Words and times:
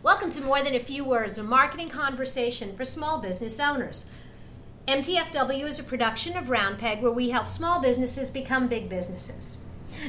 Welcome 0.00 0.30
to 0.30 0.40
More 0.40 0.62
Than 0.62 0.76
a 0.76 0.78
Few 0.78 1.04
Words, 1.04 1.38
a 1.38 1.42
marketing 1.42 1.88
conversation 1.88 2.72
for 2.76 2.84
small 2.84 3.20
business 3.20 3.58
owners. 3.58 4.08
MTFW 4.86 5.64
is 5.64 5.80
a 5.80 5.82
production 5.82 6.36
of 6.36 6.50
Round 6.50 6.78
Peg 6.78 7.02
where 7.02 7.10
we 7.10 7.30
help 7.30 7.48
small 7.48 7.82
businesses 7.82 8.30
become 8.30 8.68
big 8.68 8.88
businesses. 8.88 9.64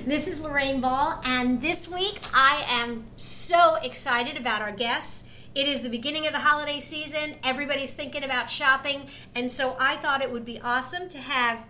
This 0.05 0.27
is 0.27 0.43
Lorraine 0.43 0.79
Ball, 0.79 1.19
and 1.25 1.63
this 1.63 1.89
week 1.89 2.19
I 2.35 2.63
am 2.69 3.05
so 3.17 3.77
excited 3.81 4.37
about 4.37 4.61
our 4.61 4.71
guests. 4.71 5.31
It 5.55 5.67
is 5.67 5.81
the 5.81 5.89
beginning 5.89 6.27
of 6.27 6.33
the 6.33 6.41
holiday 6.41 6.79
season, 6.79 7.37
everybody's 7.43 7.95
thinking 7.95 8.23
about 8.23 8.51
shopping, 8.51 9.07
and 9.33 9.51
so 9.51 9.75
I 9.79 9.95
thought 9.95 10.21
it 10.21 10.31
would 10.31 10.45
be 10.45 10.61
awesome 10.61 11.09
to 11.09 11.17
have 11.17 11.65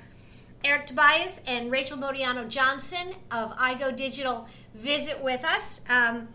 Eric 0.65 0.87
Tobias 0.87 1.41
and 1.47 1.71
Rachel 1.71 1.97
Modiano 1.97 2.49
Johnson 2.49 3.15
of 3.31 3.55
iGo 3.55 3.95
Digital 3.95 4.49
visit 4.75 5.23
with 5.23 5.45
us. 5.45 5.89
Um, 5.89 6.27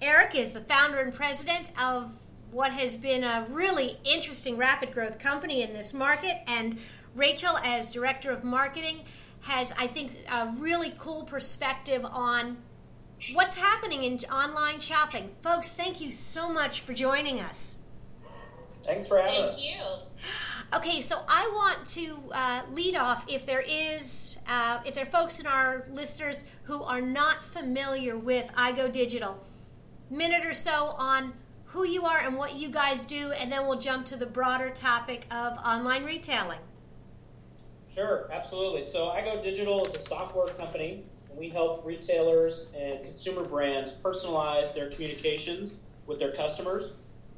Eric 0.00 0.34
is 0.34 0.52
the 0.52 0.60
founder 0.60 1.00
and 1.00 1.12
president 1.14 1.72
of 1.80 2.20
what 2.50 2.72
has 2.72 2.96
been 2.96 3.24
a 3.24 3.46
really 3.48 3.98
interesting 4.04 4.56
rapid 4.56 4.92
growth 4.92 5.18
company 5.18 5.62
in 5.62 5.72
this 5.72 5.92
market, 5.94 6.38
and 6.46 6.78
Rachel, 7.14 7.56
as 7.58 7.92
director 7.92 8.30
of 8.30 8.44
marketing, 8.44 9.04
has, 9.42 9.72
I 9.78 9.86
think, 9.86 10.12
a 10.30 10.52
really 10.58 10.92
cool 10.98 11.24
perspective 11.24 12.04
on 12.04 12.58
what's 13.32 13.56
happening 13.56 14.04
in 14.04 14.18
online 14.30 14.80
shopping. 14.80 15.30
Folks, 15.42 15.72
thank 15.72 16.00
you 16.00 16.10
so 16.10 16.52
much 16.52 16.80
for 16.80 16.92
joining 16.92 17.40
us. 17.40 17.82
Thanks 18.84 19.08
for 19.08 19.18
having 19.18 19.34
us. 19.34 19.54
Thank 19.54 19.64
you. 19.64 20.76
Okay, 20.76 21.00
so 21.00 21.22
I 21.28 21.50
want 21.54 21.86
to 21.88 22.16
uh, 22.32 22.62
lead 22.70 22.96
off 22.96 23.24
if 23.28 23.46
there 23.46 23.64
is, 23.66 24.40
uh, 24.48 24.80
if 24.84 24.94
there 24.94 25.04
are 25.04 25.10
folks 25.10 25.40
in 25.40 25.46
our 25.46 25.86
listeners 25.90 26.48
who 26.64 26.82
are 26.82 27.00
not 27.00 27.44
familiar 27.44 28.16
with 28.16 28.50
iGo 28.54 28.90
Digital 28.90 29.42
minute 30.10 30.44
or 30.44 30.54
so 30.54 30.94
on 30.98 31.32
who 31.66 31.86
you 31.86 32.04
are 32.04 32.18
and 32.18 32.36
what 32.36 32.56
you 32.56 32.68
guys 32.68 33.04
do, 33.04 33.32
and 33.32 33.50
then 33.50 33.66
we'll 33.66 33.78
jump 33.78 34.06
to 34.06 34.16
the 34.16 34.26
broader 34.26 34.70
topic 34.70 35.26
of 35.30 35.58
online 35.58 36.04
retailing. 36.04 36.60
Sure, 37.94 38.30
absolutely. 38.32 38.90
So, 38.92 39.06
iGo 39.08 39.42
Digital 39.42 39.84
is 39.86 40.00
a 40.00 40.06
software 40.06 40.46
company, 40.54 41.04
and 41.28 41.38
we 41.38 41.48
help 41.48 41.84
retailers 41.84 42.66
and 42.78 43.04
consumer 43.04 43.44
brands 43.44 43.90
personalize 44.02 44.72
their 44.74 44.90
communications 44.90 45.72
with 46.06 46.18
their 46.18 46.32
customers. 46.32 46.92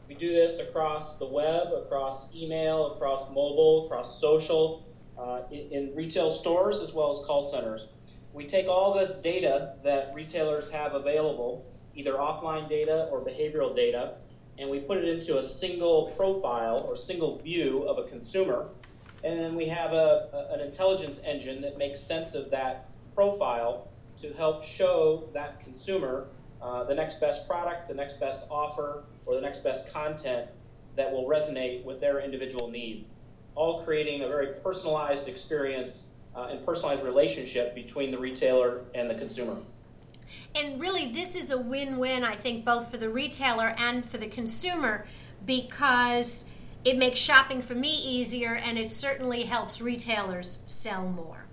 We 0.09 0.15
do 0.15 0.33
this 0.33 0.61
across 0.61 1.19
the 1.19 1.27
web, 1.27 1.69
across 1.73 2.33
email, 2.35 2.93
across 2.93 3.29
mobile, 3.29 3.87
across 3.87 4.21
social, 4.21 4.87
uh, 5.19 5.43
in, 5.51 5.71
in 5.71 5.97
retail 5.97 6.39
stores 6.41 6.77
as 6.87 6.95
well 6.95 7.19
as 7.19 7.27
call 7.27 7.51
centers. 7.53 7.87
We 8.33 8.47
take 8.47 8.69
all 8.69 8.95
this 8.95 9.21
data 9.21 9.75
that 9.85 10.13
retailers 10.15 10.71
have 10.71 10.95
available 10.95 11.67
either 11.99 12.13
offline 12.13 12.69
data 12.69 13.09
or 13.11 13.21
behavioral 13.21 13.75
data, 13.75 14.15
and 14.59 14.71
we 14.71 14.79
put 14.79 14.99
it 14.99 15.09
into 15.09 15.39
a 15.39 15.59
single 15.59 16.13
profile 16.17 16.85
or 16.89 16.97
single 16.97 17.39
view 17.39 17.83
of 17.83 17.99
a 17.99 18.09
consumer. 18.09 18.69
And 19.25 19.39
then 19.39 19.57
we 19.57 19.67
have 19.69 19.93
a, 19.93 20.29
a, 20.33 20.55
an 20.55 20.61
intelligence 20.61 21.19
engine 21.25 21.61
that 21.63 21.77
makes 21.77 22.07
sense 22.07 22.35
of 22.35 22.51
that 22.51 22.89
profile 23.17 23.89
to 24.23 24.33
help 24.35 24.65
show 24.65 25.29
that 25.35 25.61
consumer 25.61 26.29
uh, 26.63 26.85
the 26.85 26.95
next 26.95 27.21
best 27.21 27.47
product, 27.49 27.89
the 27.89 27.95
next 27.95 28.21
best 28.21 28.41
offer, 28.49 29.05
or 29.27 29.35
the 29.35 29.41
next 29.41 29.65
best 29.65 29.93
content 29.93 30.49
that 30.97 31.11
will 31.11 31.27
resonate 31.27 31.85
with 31.85 32.01
their 32.01 32.21
individual 32.21 32.71
needs. 32.71 33.07
All 33.57 33.83
creating 33.85 34.25
a 34.25 34.29
very 34.29 34.55
personalized 34.63 35.27
experience 35.27 36.03
uh, 36.37 36.49
and 36.51 36.65
personalized 36.65 37.03
relationship 37.03 37.75
between 37.75 38.13
the 38.13 38.19
retailer 38.19 38.83
and 38.95 39.11
the 39.11 39.15
consumer. 39.15 39.57
And 40.55 40.81
really, 40.81 41.13
this 41.13 41.37
is 41.37 41.51
a 41.51 41.59
win 41.59 41.99
win, 41.99 42.25
I 42.25 42.35
think, 42.35 42.65
both 42.65 42.91
for 42.91 42.97
the 42.97 43.09
retailer 43.09 43.75
and 43.79 44.05
for 44.05 44.19
the 44.19 44.27
consumer 44.27 45.07
because 45.45 46.53
it 46.85 46.97
makes 46.97 47.19
shopping 47.19 47.61
for 47.61 47.75
me 47.75 47.95
easier 47.97 48.55
and 48.55 48.79
it 48.79 48.91
certainly 48.91 49.43
helps 49.43 49.81
retailers 49.81 50.65
sell 50.67 51.09
more. 51.09 51.49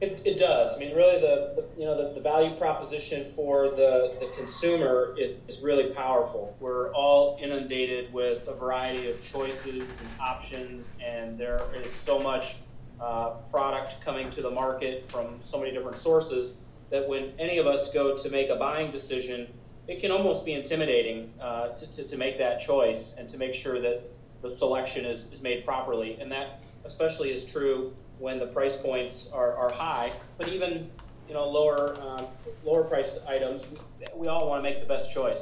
It, 0.00 0.20
it 0.24 0.40
does. 0.40 0.74
I 0.74 0.80
mean, 0.80 0.96
really, 0.96 1.20
the, 1.20 1.54
the 1.54 1.80
you 1.80 1.86
know 1.86 2.08
the, 2.08 2.14
the, 2.14 2.20
value 2.20 2.56
proposition 2.56 3.32
for 3.36 3.68
the, 3.68 4.16
the 4.18 4.32
consumer 4.36 5.14
is, 5.16 5.38
is 5.46 5.62
really 5.62 5.90
powerful. 5.94 6.56
We're 6.58 6.92
all 6.92 7.38
inundated 7.40 8.12
with 8.12 8.48
a 8.48 8.54
variety 8.54 9.08
of 9.08 9.24
choices 9.30 10.00
and 10.00 10.20
options, 10.20 10.84
and 11.00 11.38
there 11.38 11.60
is 11.76 11.88
so 11.88 12.18
much 12.18 12.56
uh, 13.00 13.36
product 13.52 14.00
coming 14.04 14.32
to 14.32 14.42
the 14.42 14.50
market 14.50 15.08
from 15.08 15.40
so 15.48 15.58
many 15.58 15.70
different 15.70 16.02
sources 16.02 16.52
that 16.92 17.08
when 17.08 17.32
any 17.38 17.56
of 17.58 17.66
us 17.66 17.88
go 17.92 18.22
to 18.22 18.30
make 18.30 18.50
a 18.50 18.56
buying 18.56 18.92
decision, 18.92 19.48
it 19.88 20.00
can 20.00 20.12
almost 20.12 20.44
be 20.44 20.52
intimidating 20.52 21.32
uh, 21.40 21.68
to, 21.68 21.86
to, 21.96 22.04
to, 22.04 22.16
make 22.16 22.38
that 22.38 22.62
choice 22.62 23.06
and 23.18 23.28
to 23.32 23.38
make 23.38 23.54
sure 23.54 23.80
that 23.80 24.02
the 24.42 24.54
selection 24.56 25.06
is, 25.06 25.24
is 25.32 25.40
made 25.40 25.64
properly. 25.64 26.18
And 26.20 26.30
that 26.30 26.60
especially 26.84 27.30
is 27.30 27.50
true 27.50 27.94
when 28.18 28.38
the 28.38 28.46
price 28.46 28.76
points 28.82 29.24
are, 29.32 29.56
are 29.56 29.72
high, 29.72 30.10
but 30.36 30.48
even 30.48 30.88
you 31.28 31.34
know 31.34 31.48
lower 31.48 31.96
um, 32.02 32.26
lower 32.62 32.84
priced 32.84 33.18
items, 33.26 33.74
we 34.14 34.28
all 34.28 34.48
want 34.48 34.62
to 34.62 34.70
make 34.70 34.80
the 34.80 34.86
best 34.86 35.12
choice. 35.12 35.38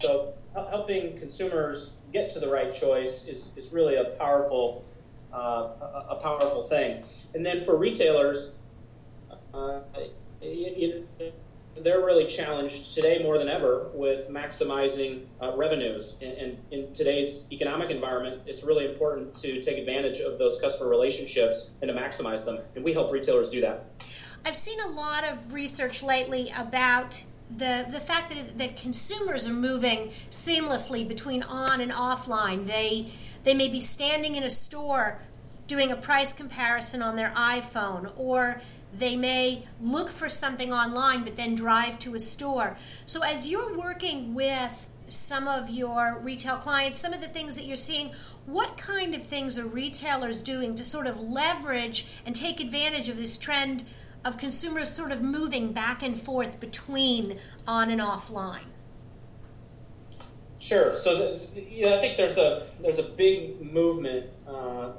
So 0.00 0.34
helping 0.54 1.18
consumers 1.18 1.90
get 2.12 2.32
to 2.32 2.40
the 2.40 2.48
right 2.48 2.74
choice 2.74 3.20
is, 3.26 3.44
is 3.54 3.70
really 3.70 3.96
a 3.96 4.04
powerful 4.18 4.84
uh, 5.32 5.36
a, 5.36 6.06
a 6.10 6.20
powerful 6.22 6.66
thing. 6.68 7.04
And 7.34 7.44
then 7.44 7.64
for 7.64 7.76
retailers, 7.76 8.52
uh, 9.52 9.80
they're 11.82 12.04
really 12.04 12.34
challenged 12.36 12.94
today 12.94 13.22
more 13.22 13.38
than 13.38 13.48
ever 13.48 13.88
with 13.94 14.28
maximizing 14.28 15.26
uh, 15.42 15.54
revenues. 15.56 16.14
And, 16.22 16.32
and, 16.32 16.58
in 16.70 16.94
today's 16.94 17.42
economic 17.52 17.90
environment, 17.90 18.42
it's 18.46 18.62
really 18.64 18.86
important 18.86 19.40
to 19.42 19.64
take 19.64 19.78
advantage 19.78 20.20
of 20.20 20.38
those 20.38 20.60
customer 20.60 20.88
relationships 20.88 21.66
and 21.82 21.90
to 21.90 21.94
maximize 21.94 22.44
them. 22.44 22.58
And 22.74 22.84
we 22.84 22.92
help 22.92 23.12
retailers 23.12 23.50
do 23.50 23.60
that. 23.60 23.84
I've 24.44 24.56
seen 24.56 24.78
a 24.80 24.88
lot 24.88 25.24
of 25.24 25.52
research 25.52 26.02
lately 26.02 26.52
about 26.56 27.24
the 27.50 27.86
the 27.88 28.00
fact 28.00 28.30
that, 28.30 28.58
that 28.58 28.76
consumers 28.76 29.46
are 29.46 29.52
moving 29.52 30.08
seamlessly 30.30 31.06
between 31.06 31.42
on 31.42 31.80
and 31.80 31.92
offline. 31.92 32.66
They 32.66 33.12
they 33.44 33.54
may 33.54 33.68
be 33.68 33.80
standing 33.80 34.34
in 34.34 34.42
a 34.42 34.50
store 34.50 35.20
doing 35.66 35.90
a 35.90 35.96
price 35.96 36.32
comparison 36.32 37.02
on 37.02 37.16
their 37.16 37.30
iPhone 37.30 38.12
or 38.16 38.60
they 38.98 39.16
may 39.16 39.64
look 39.80 40.10
for 40.10 40.28
something 40.28 40.72
online 40.72 41.22
but 41.24 41.36
then 41.36 41.54
drive 41.54 41.98
to 42.00 42.14
a 42.14 42.20
store. 42.20 42.76
So, 43.04 43.22
as 43.22 43.48
you're 43.48 43.76
working 43.76 44.34
with 44.34 44.88
some 45.08 45.46
of 45.46 45.70
your 45.70 46.18
retail 46.20 46.56
clients, 46.56 46.98
some 46.98 47.12
of 47.12 47.20
the 47.20 47.28
things 47.28 47.56
that 47.56 47.64
you're 47.64 47.76
seeing, 47.76 48.12
what 48.46 48.76
kind 48.76 49.14
of 49.14 49.22
things 49.22 49.58
are 49.58 49.66
retailers 49.66 50.42
doing 50.42 50.74
to 50.74 50.84
sort 50.84 51.06
of 51.06 51.20
leverage 51.20 52.06
and 52.24 52.34
take 52.34 52.60
advantage 52.60 53.08
of 53.08 53.16
this 53.16 53.36
trend 53.36 53.84
of 54.24 54.38
consumers 54.38 54.88
sort 54.88 55.12
of 55.12 55.22
moving 55.22 55.72
back 55.72 56.02
and 56.02 56.20
forth 56.20 56.60
between 56.60 57.38
on 57.66 57.90
and 57.90 58.00
offline? 58.00 58.64
Sure. 60.60 61.00
So, 61.04 61.40
you 61.54 61.86
know, 61.86 61.96
I 61.96 62.00
think 62.00 62.16
there's 62.16 62.36
a 62.36 62.66
there's 62.80 62.98
a 62.98 63.08
big 63.08 63.60
movement 63.60 64.26
uh, 64.48 64.90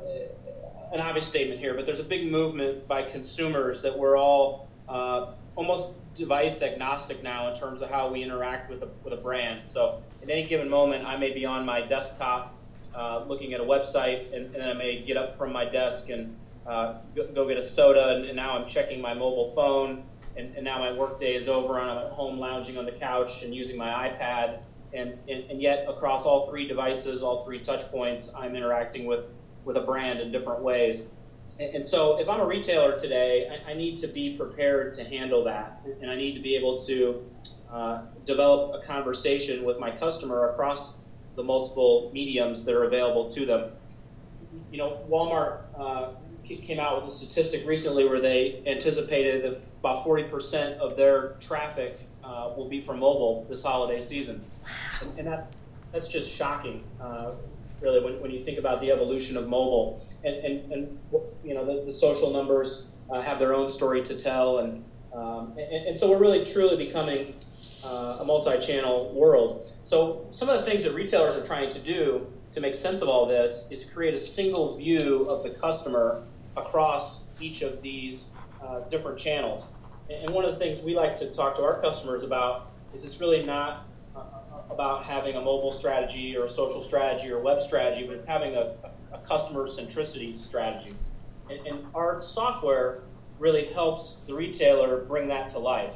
an 0.93 1.01
obvious 1.01 1.27
statement 1.29 1.59
here, 1.59 1.73
but 1.73 1.85
there's 1.85 1.99
a 1.99 2.03
big 2.03 2.31
movement 2.31 2.87
by 2.87 3.03
consumers 3.03 3.81
that 3.81 3.97
we're 3.97 4.17
all 4.17 4.67
uh, 4.87 5.33
almost 5.55 5.97
device 6.17 6.61
agnostic 6.61 7.21
now 7.21 7.53
in 7.53 7.59
terms 7.59 7.81
of 7.81 7.89
how 7.89 8.11
we 8.11 8.23
interact 8.23 8.69
with 8.69 8.81
a, 8.81 8.89
with 9.03 9.13
a 9.13 9.17
brand. 9.17 9.61
So 9.73 10.01
at 10.21 10.29
any 10.29 10.47
given 10.47 10.69
moment, 10.69 11.05
I 11.05 11.17
may 11.17 11.33
be 11.33 11.45
on 11.45 11.65
my 11.65 11.81
desktop 11.81 12.55
uh, 12.95 13.25
looking 13.27 13.53
at 13.53 13.59
a 13.59 13.63
website, 13.63 14.33
and, 14.33 14.45
and, 14.45 14.55
then 14.55 14.69
I 14.69 14.73
may 14.73 15.03
get 15.05 15.17
up 15.17 15.37
from 15.37 15.53
my 15.53 15.65
desk 15.65 16.09
and 16.09 16.35
uh, 16.65 16.95
go, 17.15 17.27
go, 17.27 17.47
get 17.47 17.57
a 17.57 17.73
soda, 17.75 18.15
and, 18.15 18.25
and, 18.25 18.35
now 18.35 18.57
I'm 18.57 18.69
checking 18.71 18.99
my 18.99 19.13
mobile 19.13 19.53
phone, 19.55 20.03
and, 20.35 20.55
and 20.55 20.65
now 20.65 20.79
my 20.79 20.91
workday 20.91 21.35
is 21.35 21.47
over, 21.47 21.79
and 21.79 21.91
I'm 21.91 22.07
at 22.07 22.11
home 22.11 22.37
lounging 22.37 22.77
on 22.77 22.85
the 22.85 22.91
couch 22.93 23.31
and 23.43 23.53
using 23.53 23.77
my 23.77 24.09
iPad. 24.09 24.63
And, 24.93 25.21
and, 25.29 25.51
and 25.51 25.61
yet, 25.61 25.85
across 25.87 26.25
all 26.25 26.49
three 26.49 26.67
devices, 26.67 27.21
all 27.21 27.45
three 27.45 27.59
touch 27.59 27.89
points, 27.91 28.29
I'm 28.33 28.55
interacting 28.55 29.05
with 29.05 29.25
with 29.67 29.75
a 29.77 29.81
brand 29.81 30.19
in 30.19 30.31
different 30.31 30.61
ways. 30.61 31.03
And, 31.59 31.87
so, 31.87 32.19
if 32.19 32.29
I'm 32.29 32.39
a 32.39 32.45
retailer 32.45 32.99
today, 33.01 33.49
I, 33.49 33.71
I, 33.71 33.73
need 33.73 33.99
to 34.01 34.07
be 34.07 34.37
prepared 34.37 34.95
to 34.97 35.03
handle 35.03 35.43
that, 35.45 35.81
and 36.01 36.09
I 36.09 36.15
need 36.15 36.35
to 36.35 36.39
be 36.39 36.55
able 36.55 36.85
to 36.85 37.25
uh, 37.71 38.01
develop 38.27 38.79
a 38.79 38.85
conversation 38.85 39.65
with 39.65 39.79
my 39.79 39.89
customer 39.89 40.49
across 40.49 40.93
the 41.35 41.41
multiple 41.41 42.11
mediums 42.13 42.63
that 42.63 42.75
are 42.75 42.83
available 42.83 43.33
to 43.33 43.45
them. 43.47 43.71
You 44.71 44.77
know, 44.77 44.99
Walmart 45.09 45.63
uh, 45.75 46.11
came 46.45 46.79
out 46.79 47.03
with 47.03 47.15
a 47.15 47.17
statistic 47.17 47.65
recently 47.65 48.05
where 48.05 48.21
they 48.21 48.61
anticipated 48.67 49.43
that 49.43 49.61
about 49.79 50.05
40% 50.05 50.77
of 50.77 50.95
their 50.95 51.39
traffic 51.47 51.99
uh, 52.23 52.51
will 52.55 52.69
be 52.69 52.81
from 52.81 52.99
mobile 52.99 53.47
this 53.49 53.63
holiday 53.63 54.07
season, 54.07 54.43
and, 55.01 55.17
and 55.17 55.27
that 55.27 55.47
that's 55.91 56.07
just 56.07 56.35
shocking. 56.35 56.83
Uh, 57.01 57.31
really, 57.81 58.03
when, 58.03 58.19
when 58.21 58.31
you 58.31 58.43
think 58.43 58.59
about 58.59 58.81
the 58.81 58.91
evolution 58.91 59.37
of 59.37 59.47
mobile. 59.47 60.05
And, 60.23 60.35
and, 60.35 60.71
and 60.71 60.99
you 61.43 61.53
know, 61.53 61.65
the, 61.65 61.85
the 61.85 61.97
social 61.99 62.31
numbers 62.31 62.83
uh, 63.09 63.21
have 63.21 63.39
their 63.39 63.53
own 63.53 63.73
story 63.75 64.05
to 64.07 64.21
tell. 64.21 64.59
And, 64.59 64.83
um, 65.13 65.53
and, 65.57 65.87
and, 65.87 65.99
so 65.99 66.09
we're 66.09 66.19
really 66.19 66.51
truly 66.53 66.83
becoming 66.85 67.35
uh, 67.83 68.17
a 68.19 68.25
multi-channel 68.25 69.13
world. 69.13 69.71
So 69.85 70.27
some 70.37 70.49
of 70.49 70.59
the 70.59 70.69
things 70.69 70.83
that 70.83 70.93
retailers 70.93 71.35
are 71.41 71.47
trying 71.47 71.73
to 71.73 71.81
do 71.81 72.27
to 72.53 72.59
make 72.59 72.75
sense 72.81 73.01
of 73.01 73.07
all 73.07 73.27
this 73.27 73.61
is 73.69 73.85
create 73.93 74.15
a 74.15 74.31
single 74.31 74.77
view 74.77 75.29
of 75.29 75.43
the 75.43 75.51
customer 75.51 76.23
across 76.57 77.17
each 77.39 77.61
of 77.61 77.81
these 77.81 78.23
uh, 78.61 78.81
different 78.89 79.19
channels. 79.19 79.63
And 80.09 80.33
one 80.33 80.45
of 80.45 80.53
the 80.53 80.59
things 80.59 80.83
we 80.83 80.95
like 80.95 81.19
to 81.19 81.33
talk 81.33 81.55
to 81.57 81.63
our 81.63 81.81
customers 81.81 82.23
about 82.23 82.71
is 82.95 83.03
it's 83.03 83.19
really 83.19 83.41
not 83.41 83.85
about 84.69 85.05
having 85.05 85.35
a 85.35 85.41
mobile 85.41 85.77
strategy 85.79 86.35
or 86.37 86.45
a 86.45 86.53
social 86.53 86.83
strategy 86.85 87.31
or 87.31 87.37
a 87.37 87.41
web 87.41 87.65
strategy, 87.67 88.05
but 88.05 88.17
it's 88.17 88.27
having 88.27 88.55
a, 88.55 88.73
a 89.13 89.19
customer 89.27 89.67
centricity 89.67 90.41
strategy. 90.43 90.93
And, 91.49 91.65
and 91.65 91.85
our 91.95 92.23
software 92.33 93.03
really 93.39 93.65
helps 93.65 94.17
the 94.27 94.33
retailer 94.33 95.05
bring 95.05 95.27
that 95.29 95.51
to 95.51 95.59
life 95.59 95.93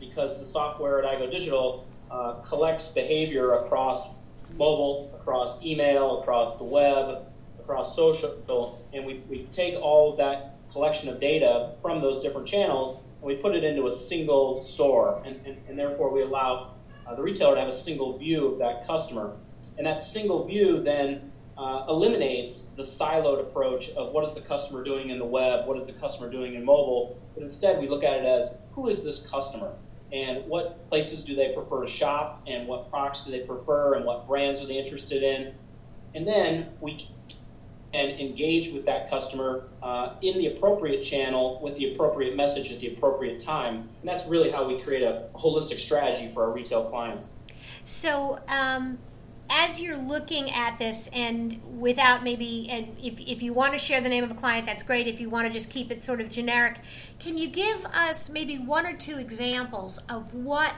because 0.00 0.38
the 0.38 0.50
software 0.52 1.02
at 1.02 1.18
IGO 1.18 1.30
Digital 1.30 1.86
uh, 2.10 2.34
collects 2.48 2.86
behavior 2.86 3.54
across 3.54 4.14
mobile, 4.56 5.10
across 5.14 5.62
email, 5.64 6.20
across 6.20 6.58
the 6.58 6.64
web, 6.64 7.32
across 7.58 7.96
social, 7.96 8.84
and 8.92 9.04
we, 9.04 9.14
we 9.28 9.48
take 9.54 9.74
all 9.80 10.12
of 10.12 10.16
that 10.18 10.56
collection 10.72 11.08
of 11.08 11.20
data 11.20 11.72
from 11.82 12.00
those 12.00 12.22
different 12.22 12.46
channels 12.48 13.04
and 13.24 13.34
we 13.34 13.36
put 13.36 13.54
it 13.54 13.64
into 13.64 13.86
a 13.86 14.06
single 14.06 14.68
store, 14.74 15.22
and, 15.24 15.40
and, 15.46 15.56
and 15.66 15.78
therefore 15.78 16.10
we 16.12 16.20
allow 16.20 16.73
uh, 17.06 17.14
the 17.14 17.22
retailer 17.22 17.54
to 17.54 17.60
have 17.60 17.70
a 17.70 17.82
single 17.82 18.18
view 18.18 18.52
of 18.52 18.58
that 18.58 18.86
customer. 18.86 19.36
And 19.76 19.86
that 19.86 20.04
single 20.12 20.46
view 20.46 20.80
then 20.80 21.32
uh, 21.58 21.86
eliminates 21.88 22.60
the 22.76 22.84
siloed 22.98 23.40
approach 23.40 23.88
of 23.90 24.12
what 24.12 24.28
is 24.28 24.34
the 24.34 24.40
customer 24.42 24.82
doing 24.82 25.10
in 25.10 25.18
the 25.18 25.24
web, 25.24 25.66
what 25.66 25.78
is 25.78 25.86
the 25.86 25.92
customer 25.94 26.30
doing 26.30 26.54
in 26.54 26.64
mobile, 26.64 27.18
but 27.34 27.42
instead 27.42 27.80
we 27.80 27.88
look 27.88 28.04
at 28.04 28.14
it 28.20 28.24
as 28.24 28.50
who 28.72 28.88
is 28.88 29.02
this 29.04 29.22
customer? 29.30 29.72
and 30.14 30.46
what 30.46 30.88
places 30.88 31.24
do 31.24 31.34
they 31.34 31.52
prefer 31.52 31.84
to 31.84 31.90
shop 31.90 32.42
and 32.46 32.68
what 32.68 32.88
products 32.88 33.20
do 33.24 33.32
they 33.32 33.40
prefer 33.40 33.94
and 33.94 34.04
what 34.04 34.26
brands 34.28 34.60
are 34.60 34.66
they 34.66 34.78
interested 34.78 35.24
in. 35.24 35.52
And 36.14 36.26
then 36.26 36.70
we 36.80 37.08
can 37.94 38.10
engage 38.18 38.72
with 38.72 38.84
that 38.86 39.08
customer 39.08 39.64
uh, 39.82 40.16
in 40.20 40.38
the 40.38 40.48
appropriate 40.48 41.04
channel 41.04 41.60
with 41.62 41.76
the 41.76 41.94
appropriate 41.94 42.36
message 42.36 42.70
at 42.72 42.80
the 42.80 42.88
appropriate 42.94 43.44
time. 43.44 43.76
And 43.76 43.88
that's 44.08 44.28
really 44.28 44.50
how 44.50 44.66
we 44.66 44.80
create 44.80 45.02
a 45.02 45.28
holistic 45.34 45.84
strategy 45.84 46.32
for 46.34 46.44
our 46.44 46.50
retail 46.50 46.84
clients. 46.90 47.28
So, 47.84 48.40
um 48.48 48.98
as 49.50 49.78
you're 49.78 49.98
looking 49.98 50.50
at 50.50 50.78
this 50.78 51.08
and 51.08 51.60
without 51.78 52.24
maybe 52.24 52.66
and 52.70 52.96
if, 53.02 53.20
if 53.20 53.42
you 53.42 53.52
want 53.52 53.74
to 53.74 53.78
share 53.78 54.00
the 54.00 54.08
name 54.08 54.24
of 54.24 54.30
a 54.30 54.34
client 54.34 54.64
that's 54.64 54.82
great 54.82 55.06
if 55.06 55.20
you 55.20 55.28
want 55.28 55.46
to 55.46 55.52
just 55.52 55.70
keep 55.70 55.90
it 55.90 56.00
sort 56.00 56.18
of 56.18 56.30
generic 56.30 56.80
can 57.18 57.36
you 57.36 57.46
give 57.46 57.84
us 57.84 58.30
maybe 58.30 58.56
one 58.56 58.86
or 58.86 58.96
two 58.96 59.18
examples 59.18 59.98
of 60.08 60.32
what 60.32 60.72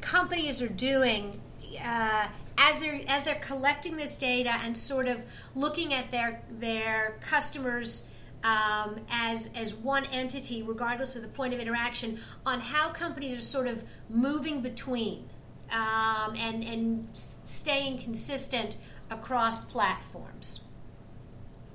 companies 0.00 0.62
are 0.62 0.68
doing 0.68 1.38
uh, 1.84 2.28
as 2.58 2.80
they're 2.80 3.00
as 3.08 3.24
they're 3.24 3.34
collecting 3.36 3.96
this 3.96 4.16
data 4.16 4.52
and 4.62 4.76
sort 4.76 5.06
of 5.06 5.24
looking 5.54 5.94
at 5.94 6.10
their 6.10 6.42
their 6.50 7.18
customers 7.20 8.10
um, 8.44 8.96
as 9.10 9.52
as 9.56 9.74
one 9.74 10.04
entity 10.06 10.62
regardless 10.62 11.16
of 11.16 11.22
the 11.22 11.28
point 11.28 11.54
of 11.54 11.60
interaction 11.60 12.18
on 12.44 12.60
how 12.60 12.88
companies 12.90 13.38
are 13.38 13.42
sort 13.42 13.66
of 13.66 13.84
moving 14.08 14.60
between 14.60 15.28
um, 15.72 16.34
and, 16.36 16.64
and 16.64 17.08
staying 17.14 17.98
consistent 17.98 18.76
across 19.10 19.70
platforms? 19.70 20.64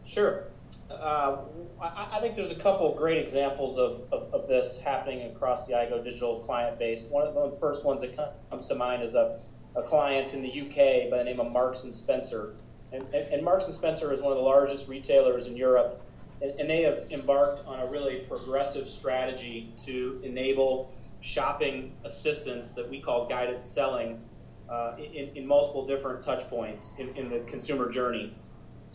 Sure. 0.07 0.45
Uh, 0.89 1.37
I, 1.81 2.19
think 2.21 2.35
there's 2.35 2.51
a 2.51 2.61
couple 2.61 2.91
of 2.91 2.97
great 2.97 3.17
examples 3.17 3.79
of, 3.79 4.11
of, 4.13 4.33
of, 4.33 4.47
this 4.47 4.77
happening 4.83 5.23
across 5.31 5.65
the 5.65 5.73
IGO 5.73 6.03
digital 6.03 6.41
client 6.41 6.77
base. 6.77 7.03
One 7.09 7.27
of 7.27 7.33
the 7.33 7.57
first 7.59 7.83
ones 7.83 8.01
that 8.01 8.15
comes 8.49 8.67
to 8.67 8.75
mind 8.75 9.03
is 9.03 9.15
a, 9.15 9.39
a 9.75 9.83
client 9.83 10.33
in 10.33 10.41
the 10.41 10.61
UK 10.61 11.09
by 11.09 11.17
the 11.17 11.23
name 11.23 11.39
of 11.39 11.51
Marks 11.51 11.83
and 11.83 11.93
Spencer. 11.93 12.53
And, 12.91 13.03
and, 13.13 13.33
and 13.33 13.43
Marks 13.43 13.65
and 13.65 13.75
Spencer 13.75 14.13
is 14.13 14.21
one 14.21 14.31
of 14.31 14.37
the 14.37 14.43
largest 14.43 14.87
retailers 14.87 15.47
in 15.47 15.57
Europe, 15.57 16.01
and, 16.41 16.51
and 16.59 16.69
they 16.69 16.83
have 16.83 17.11
embarked 17.11 17.65
on 17.65 17.79
a 17.79 17.87
really 17.87 18.19
progressive 18.29 18.87
strategy 18.99 19.73
to 19.85 20.21
enable 20.23 20.93
shopping 21.21 21.95
assistance 22.03 22.65
that 22.75 22.87
we 22.89 23.01
call 23.01 23.27
guided 23.27 23.61
selling 23.73 24.21
uh, 24.69 24.95
in, 24.97 25.29
in, 25.35 25.47
multiple 25.47 25.85
different 25.85 26.23
touch 26.23 26.47
points 26.49 26.83
in, 26.97 27.09
in, 27.15 27.29
the 27.29 27.39
consumer 27.51 27.91
journey. 27.91 28.33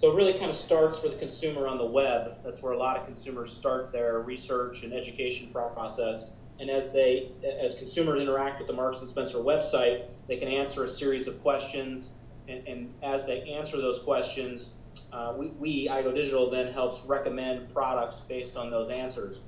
So 0.00 0.12
it 0.12 0.14
really 0.14 0.38
kind 0.38 0.50
of 0.50 0.56
starts 0.64 0.98
for 1.00 1.08
the 1.08 1.16
consumer 1.16 1.68
on 1.68 1.78
the 1.78 1.84
web. 1.84 2.38
That's 2.44 2.60
where 2.62 2.72
a 2.72 2.78
lot 2.78 2.96
of 2.96 3.06
consumers 3.06 3.54
start 3.58 3.92
their 3.92 4.20
research 4.20 4.82
and 4.82 4.92
education 4.92 5.50
process. 5.52 6.24
And 6.60 6.70
as 6.70 6.90
they, 6.90 7.30
as 7.62 7.76
consumers 7.78 8.20
interact 8.20 8.58
with 8.58 8.66
the 8.66 8.72
Marks 8.72 8.98
and 8.98 9.08
Spencer 9.08 9.38
website, 9.38 10.08
they 10.26 10.36
can 10.36 10.48
answer 10.48 10.84
a 10.84 10.96
series 10.96 11.28
of 11.28 11.40
questions. 11.40 12.08
And, 12.48 12.66
and 12.66 12.94
as 13.02 13.24
they 13.26 13.42
answer 13.42 13.76
those 13.76 14.02
questions, 14.02 14.66
uh, 15.12 15.34
we, 15.36 15.48
we, 15.48 15.88
IGO 15.88 16.14
Digital, 16.14 16.50
then 16.50 16.72
helps 16.72 17.06
recommend 17.06 17.72
products 17.72 18.16
based 18.28 18.56
on 18.56 18.70
those 18.70 18.90
answers. 18.90 19.38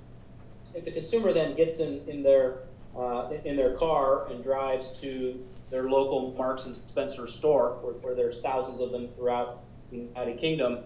If 0.75 0.85
the 0.85 0.93
consumer 0.93 1.33
then 1.33 1.57
gets 1.57 1.81
in, 1.81 2.03
in 2.09 2.23
their 2.23 2.63
uh, 2.97 3.31
in 3.45 3.57
their 3.57 3.77
car 3.77 4.27
and 4.31 4.43
drives 4.43 4.99
to 5.01 5.47
their 5.71 5.89
local 5.89 6.35
Marks 6.37 6.65
and 6.65 6.77
Spencer 6.89 7.29
store, 7.29 7.79
where, 7.83 7.95
where 7.95 8.15
there's 8.15 8.43
thousands 8.43 8.81
of 8.81 8.91
them 8.91 9.09
throughout 9.17 9.65
United 9.91 10.39
Kingdom, 10.39 10.79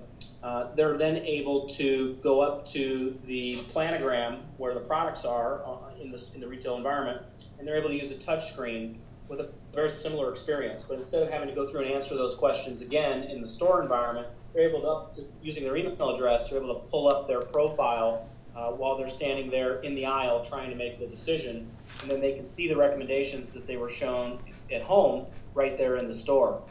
uh, 0.42 0.72
they're 0.74 0.98
then 0.98 1.16
able 1.16 1.74
to 1.76 2.18
go 2.22 2.40
up 2.40 2.70
to 2.72 3.18
the 3.26 3.62
planogram 3.74 4.40
where 4.56 4.74
the 4.74 4.80
products 4.80 5.24
are 5.24 5.62
uh, 5.64 6.00
in, 6.00 6.10
the, 6.10 6.22
in 6.34 6.40
the 6.40 6.46
retail 6.46 6.76
environment, 6.76 7.22
and 7.58 7.66
they're 7.66 7.76
able 7.76 7.88
to 7.88 7.96
use 7.96 8.10
a 8.10 8.24
touch 8.24 8.52
screen 8.52 8.98
with 9.28 9.40
a 9.40 9.50
very 9.74 9.90
similar 10.02 10.32
experience. 10.32 10.84
But 10.86 10.98
instead 10.98 11.22
of 11.22 11.30
having 11.30 11.48
to 11.48 11.54
go 11.54 11.70
through 11.70 11.82
and 11.82 11.92
answer 11.92 12.14
those 12.14 12.36
questions 12.36 12.82
again 12.82 13.24
in 13.24 13.40
the 13.40 13.48
store 13.48 13.82
environment, 13.82 14.28
they're 14.52 14.68
able 14.68 15.10
to, 15.14 15.20
to 15.20 15.28
using 15.42 15.64
their 15.64 15.76
email 15.76 16.14
address, 16.14 16.50
they're 16.50 16.62
able 16.62 16.74
to 16.74 16.80
pull 16.90 17.08
up 17.08 17.26
their 17.26 17.40
profile 17.40 18.28
uh, 18.54 18.70
while 18.72 18.96
they're 18.96 19.10
standing 19.10 19.50
there 19.50 19.80
in 19.80 19.94
the 19.94 20.06
aisle 20.06 20.46
trying 20.48 20.70
to 20.70 20.76
make 20.76 21.00
the 21.00 21.06
decision, 21.06 21.68
and 22.02 22.10
then 22.10 22.20
they 22.20 22.34
can 22.34 22.54
see 22.54 22.68
the 22.68 22.76
recommendations 22.76 23.52
that 23.52 23.66
they 23.66 23.76
were 23.76 23.90
shown 23.92 24.38
at 24.72 24.82
home 24.82 25.26
right 25.54 25.76
there 25.76 25.96
in 25.96 26.06
the 26.06 26.20
store. 26.22 26.62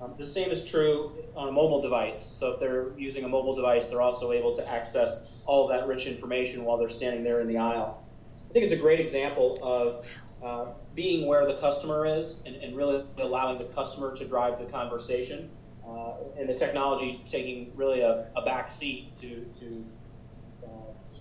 Um, 0.00 0.14
the 0.16 0.32
same 0.32 0.50
is 0.50 0.68
true 0.70 1.12
on 1.34 1.48
a 1.48 1.52
mobile 1.52 1.82
device. 1.82 2.16
So 2.38 2.48
if 2.48 2.60
they're 2.60 2.96
using 2.96 3.24
a 3.24 3.28
mobile 3.28 3.54
device, 3.54 3.84
they're 3.90 4.00
also 4.00 4.32
able 4.32 4.56
to 4.56 4.68
access 4.68 5.26
all 5.44 5.68
of 5.68 5.76
that 5.76 5.88
rich 5.88 6.06
information 6.06 6.64
while 6.64 6.76
they're 6.76 6.90
standing 6.90 7.24
there 7.24 7.40
in 7.40 7.48
the 7.48 7.58
aisle. 7.58 8.04
I 8.48 8.52
think 8.52 8.64
it's 8.64 8.74
a 8.74 8.80
great 8.80 9.00
example 9.00 9.58
of 9.62 10.06
uh, 10.42 10.78
being 10.94 11.26
where 11.26 11.46
the 11.46 11.58
customer 11.60 12.06
is 12.06 12.34
and, 12.46 12.54
and, 12.56 12.76
really 12.76 13.04
allowing 13.18 13.58
the 13.58 13.64
customer 13.74 14.16
to 14.16 14.24
drive 14.24 14.60
the 14.60 14.66
conversation, 14.66 15.50
uh, 15.84 16.12
and 16.38 16.48
the 16.48 16.54
technology 16.54 17.24
taking 17.28 17.72
really 17.74 18.02
a, 18.02 18.28
a 18.36 18.44
back 18.44 18.70
seat 18.78 19.10
to, 19.20 19.44
to 19.58 19.84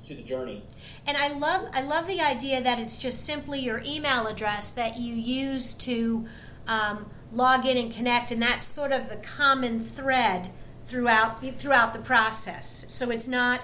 to 0.07 0.15
the 0.15 0.22
journey. 0.22 0.63
And 1.05 1.17
I 1.17 1.34
love 1.34 1.69
I 1.74 1.81
love 1.81 2.07
the 2.07 2.22
idea 2.22 2.62
that 2.62 2.79
it's 2.79 2.98
just 2.98 3.25
simply 3.25 3.60
your 3.60 3.81
email 3.86 4.27
address 4.27 4.72
that 4.72 4.98
you 4.98 5.13
use 5.13 5.74
to 5.75 6.25
um, 6.67 7.10
log 7.31 7.65
in 7.65 7.77
and 7.77 7.91
connect, 7.91 8.31
and 8.31 8.41
that's 8.41 8.65
sort 8.65 8.91
of 8.91 9.10
the 9.10 9.17
common 9.17 9.79
thread 9.79 10.51
throughout 10.84 11.41
throughout 11.41 11.93
the 11.93 12.00
process. 12.00 12.93
So 12.93 13.12
it's 13.12 13.27
not 13.27 13.62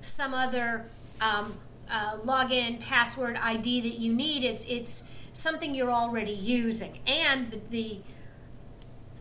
some 0.00 0.34
other 0.34 0.86
um, 1.20 1.54
uh, 1.90 2.18
login 2.24 2.86
password 2.86 3.36
ID 3.36 3.80
that 3.82 3.98
you 3.98 4.12
need. 4.12 4.44
It's 4.44 4.66
it's 4.66 5.10
something 5.32 5.74
you're 5.74 5.92
already 5.92 6.32
using. 6.32 6.98
And 7.06 7.50
the, 7.50 7.58
the 7.70 7.98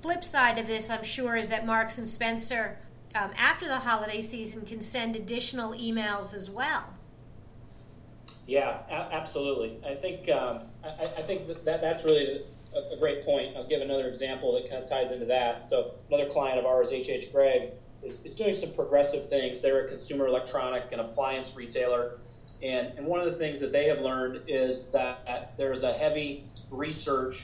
flip 0.02 0.24
side 0.24 0.58
of 0.58 0.68
this, 0.68 0.90
I'm 0.90 1.04
sure, 1.04 1.36
is 1.36 1.50
that 1.50 1.66
Marks 1.66 1.98
and 1.98 2.08
Spencer 2.08 2.78
um, 3.16 3.32
after 3.38 3.68
the 3.68 3.80
holiday 3.80 4.22
season 4.22 4.66
can 4.66 4.82
send 4.82 5.16
additional 5.16 5.72
emails 5.74 6.36
as 6.36 6.50
well. 6.50 6.94
Yeah, 8.46 8.80
a- 8.90 9.14
absolutely. 9.14 9.78
I 9.86 9.96
think 9.96 10.30
um, 10.30 10.62
I, 10.84 11.06
I, 11.18 11.22
think 11.24 11.48
that, 11.48 11.66
that 11.66 11.82
that's 11.82 12.04
really 12.04 12.44
a, 12.76 12.94
a, 12.94 12.98
great 12.98 13.26
point. 13.26 13.56
I'll 13.56 13.68
give 13.68 13.82
another 13.82 14.08
example 14.08 14.54
that 14.54 14.70
kind 14.70 14.84
of 14.84 14.90
ties 14.90 15.12
into 15.12 15.26
that. 15.26 15.68
So 15.70 15.96
another 16.10 16.30
client 16.32 16.60
of 16.60 16.66
ours, 16.66 16.90
HH 16.92 17.32
Gregg, 17.32 17.72
is, 18.04 18.18
is 18.24 18.36
doing 18.36 18.60
some 18.60 18.74
progressive 18.74 19.30
things. 19.30 19.62
They're 19.62 19.88
a 19.88 19.90
consumer 19.90 20.28
electronic 20.28 20.92
and 20.92 21.02
appliance 21.02 21.50
retailer. 21.56 22.20
And, 22.64 22.88
and 22.98 23.06
one 23.06 23.20
of 23.20 23.32
the 23.32 23.38
things 23.38 23.60
that 23.60 23.72
they 23.72 23.88
have 23.88 24.00
learned 24.00 24.44
is 24.48 24.90
that 24.92 25.54
there's 25.58 25.84
a 25.84 25.94
heavy 25.94 26.46
research 26.72 27.36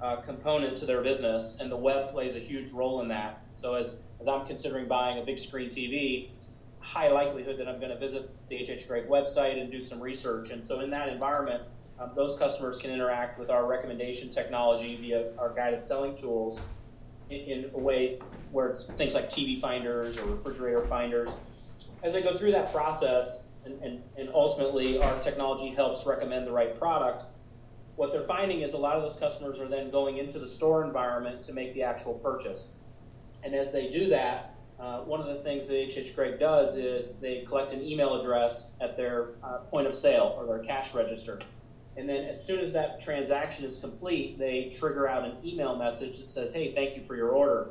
uh, 0.00 0.16
component 0.16 0.78
to 0.80 0.86
their 0.86 1.02
business, 1.02 1.56
and 1.60 1.70
the 1.70 1.76
web 1.76 2.10
plays 2.10 2.34
a 2.34 2.40
huge 2.40 2.72
role 2.72 3.00
in 3.00 3.08
that. 3.08 3.42
So 3.60 3.74
as 3.74 3.92
as 4.22 4.28
I'm 4.28 4.46
considering 4.46 4.86
buying 4.86 5.20
a 5.20 5.24
big 5.24 5.40
screen 5.40 5.70
TV, 5.70 6.30
high 6.78 7.08
likelihood 7.08 7.58
that 7.58 7.68
I'm 7.68 7.80
going 7.80 7.90
to 7.90 7.98
visit 7.98 8.30
the 8.48 8.56
HH 8.56 8.86
Gregg 8.86 9.06
website 9.06 9.60
and 9.60 9.70
do 9.70 9.84
some 9.88 10.00
research. 10.00 10.50
And 10.50 10.66
so 10.66 10.80
in 10.80 10.90
that 10.90 11.10
environment, 11.10 11.62
um, 12.02 12.10
those 12.14 12.38
customers 12.38 12.78
can 12.80 12.90
interact 12.90 13.38
with 13.38 13.50
our 13.50 13.66
recommendation 13.66 14.32
technology 14.32 14.96
via 14.96 15.32
our 15.38 15.50
guided 15.50 15.86
selling 15.86 16.16
tools 16.16 16.60
in, 17.30 17.40
in 17.40 17.70
a 17.74 17.78
way 17.78 18.18
where 18.50 18.68
it's 18.68 18.84
things 18.96 19.14
like 19.14 19.30
TV 19.30 19.60
finders 19.60 20.18
or 20.18 20.26
refrigerator 20.26 20.82
finders. 20.82 21.30
As 22.02 22.12
they 22.12 22.22
go 22.22 22.36
through 22.36 22.52
that 22.52 22.72
process, 22.72 23.38
and, 23.64 23.80
and, 23.80 24.02
and 24.18 24.28
ultimately 24.34 25.00
our 25.00 25.22
technology 25.22 25.74
helps 25.74 26.04
recommend 26.04 26.46
the 26.46 26.52
right 26.52 26.76
product, 26.78 27.24
what 27.94 28.10
they're 28.10 28.26
finding 28.26 28.62
is 28.62 28.74
a 28.74 28.78
lot 28.78 28.96
of 28.96 29.02
those 29.02 29.18
customers 29.20 29.60
are 29.60 29.68
then 29.68 29.90
going 29.90 30.16
into 30.16 30.38
the 30.38 30.48
store 30.48 30.84
environment 30.84 31.46
to 31.46 31.52
make 31.52 31.74
the 31.74 31.82
actual 31.82 32.14
purchase. 32.14 32.64
And 33.44 33.54
as 33.54 33.72
they 33.72 33.90
do 33.90 34.08
that, 34.08 34.56
uh, 34.80 35.00
one 35.02 35.20
of 35.20 35.26
the 35.26 35.42
things 35.44 35.66
that 35.66 35.74
HH 35.74 36.16
Gregg 36.16 36.40
does 36.40 36.76
is 36.76 37.10
they 37.20 37.44
collect 37.46 37.72
an 37.72 37.82
email 37.82 38.20
address 38.20 38.70
at 38.80 38.96
their 38.96 39.34
uh, 39.44 39.58
point 39.58 39.86
of 39.86 39.94
sale 39.94 40.34
or 40.36 40.46
their 40.46 40.64
cash 40.64 40.92
register. 40.92 41.38
And 41.96 42.08
then 42.08 42.24
as 42.24 42.46
soon 42.46 42.60
as 42.60 42.72
that 42.72 43.02
transaction 43.02 43.64
is 43.64 43.78
complete, 43.80 44.38
they 44.38 44.74
trigger 44.78 45.08
out 45.08 45.24
an 45.24 45.36
email 45.44 45.76
message 45.76 46.18
that 46.18 46.30
says, 46.32 46.54
hey, 46.54 46.74
thank 46.74 46.96
you 46.96 47.04
for 47.06 47.16
your 47.16 47.30
order. 47.30 47.70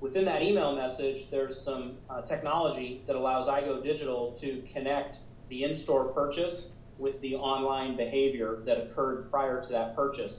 Within 0.00 0.24
that 0.24 0.42
email 0.42 0.74
message, 0.74 1.30
there's 1.30 1.62
some 1.64 1.96
uh, 2.10 2.22
technology 2.22 3.02
that 3.06 3.16
allows 3.16 3.48
iGo 3.48 3.82
Digital 3.82 4.36
to 4.40 4.62
connect 4.72 5.18
the 5.48 5.64
in 5.64 5.82
store 5.82 6.12
purchase 6.12 6.66
with 6.98 7.20
the 7.20 7.36
online 7.36 7.96
behavior 7.96 8.58
that 8.64 8.78
occurred 8.78 9.30
prior 9.30 9.62
to 9.62 9.68
that 9.68 9.94
purchase. 9.94 10.32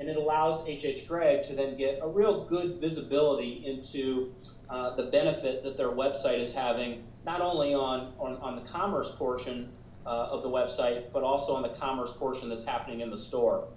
And 0.00 0.08
it 0.08 0.16
allows 0.16 0.66
HH 0.66 1.06
Gregg 1.06 1.46
to 1.48 1.54
then 1.54 1.76
get 1.76 1.98
a 2.02 2.08
real 2.08 2.44
good 2.44 2.80
visibility 2.80 3.62
into 3.66 4.32
uh, 4.70 4.96
the 4.96 5.04
benefit 5.04 5.62
that 5.64 5.76
their 5.76 5.90
website 5.90 6.40
is 6.40 6.54
having, 6.54 7.04
not 7.24 7.40
only 7.40 7.74
on, 7.74 8.12
on, 8.18 8.36
on 8.36 8.54
the 8.56 8.68
commerce 8.70 9.10
portion 9.16 9.68
uh, 10.06 10.28
of 10.30 10.42
the 10.42 10.48
website, 10.48 11.12
but 11.12 11.22
also 11.22 11.54
on 11.54 11.62
the 11.62 11.68
commerce 11.70 12.10
portion 12.16 12.48
that's 12.48 12.64
happening 12.64 13.00
in 13.00 13.10
the 13.10 13.18
store. 13.18 13.68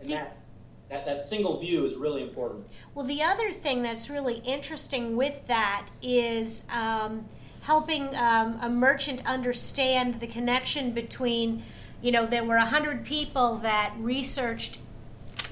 And 0.00 0.10
that, 0.10 0.38
that, 0.88 1.04
that 1.04 1.28
single 1.28 1.58
view 1.60 1.84
is 1.86 1.96
really 1.96 2.22
important. 2.22 2.66
Well, 2.94 3.06
the 3.06 3.22
other 3.22 3.52
thing 3.52 3.82
that's 3.82 4.08
really 4.08 4.42
interesting 4.44 5.16
with 5.16 5.46
that 5.48 5.88
is 6.02 6.68
um, 6.70 7.26
helping 7.62 8.14
um, 8.16 8.58
a 8.62 8.68
merchant 8.68 9.26
understand 9.26 10.14
the 10.14 10.26
connection 10.26 10.92
between, 10.92 11.62
you 12.00 12.12
know, 12.12 12.26
there 12.26 12.44
were 12.44 12.56
100 12.56 13.04
people 13.04 13.56
that 13.56 13.94
researched 13.98 14.78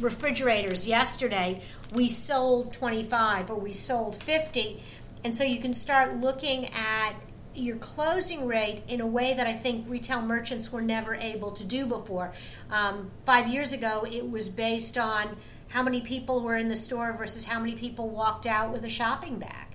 refrigerators 0.00 0.88
yesterday. 0.88 1.60
We 1.92 2.08
sold 2.08 2.72
25 2.72 3.50
or 3.50 3.58
we 3.58 3.72
sold 3.72 4.16
50. 4.16 4.82
And 5.22 5.34
so 5.34 5.44
you 5.44 5.60
can 5.60 5.74
start 5.74 6.16
looking 6.16 6.66
at 6.66 7.14
your 7.54 7.76
closing 7.76 8.46
rate 8.46 8.82
in 8.88 9.00
a 9.00 9.06
way 9.06 9.34
that 9.34 9.46
I 9.46 9.54
think 9.54 9.88
retail 9.88 10.20
merchants 10.20 10.72
were 10.72 10.82
never 10.82 11.14
able 11.14 11.52
to 11.52 11.64
do 11.64 11.86
before. 11.86 12.32
Um, 12.70 13.10
five 13.24 13.48
years 13.48 13.72
ago, 13.72 14.04
it 14.10 14.30
was 14.30 14.48
based 14.48 14.98
on 14.98 15.36
how 15.68 15.82
many 15.82 16.00
people 16.00 16.40
were 16.40 16.56
in 16.56 16.68
the 16.68 16.76
store 16.76 17.12
versus 17.12 17.46
how 17.46 17.58
many 17.58 17.74
people 17.74 18.08
walked 18.08 18.46
out 18.46 18.72
with 18.72 18.84
a 18.84 18.88
shopping 18.88 19.38
bag. 19.38 19.66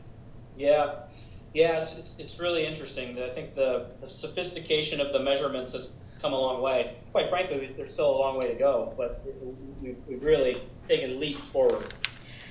Yeah, 0.57 0.99
yeah, 1.53 1.89
it's, 1.97 2.15
it's 2.17 2.39
really 2.39 2.65
interesting. 2.65 3.21
I 3.21 3.29
think 3.29 3.55
the, 3.55 3.87
the 4.01 4.09
sophistication 4.09 5.01
of 5.01 5.13
the 5.13 5.19
measurements 5.19 5.73
has 5.73 5.87
come 6.21 6.33
a 6.33 6.39
long 6.39 6.61
way. 6.61 6.97
Quite 7.11 7.29
frankly, 7.29 7.73
there's 7.77 7.93
still 7.93 8.09
a 8.09 8.17
long 8.17 8.37
way 8.37 8.47
to 8.49 8.55
go, 8.55 8.93
but 8.97 9.25
we've, 9.81 9.97
we've 10.07 10.23
really 10.23 10.55
taken 10.87 11.19
leaps 11.19 11.39
forward. 11.39 11.93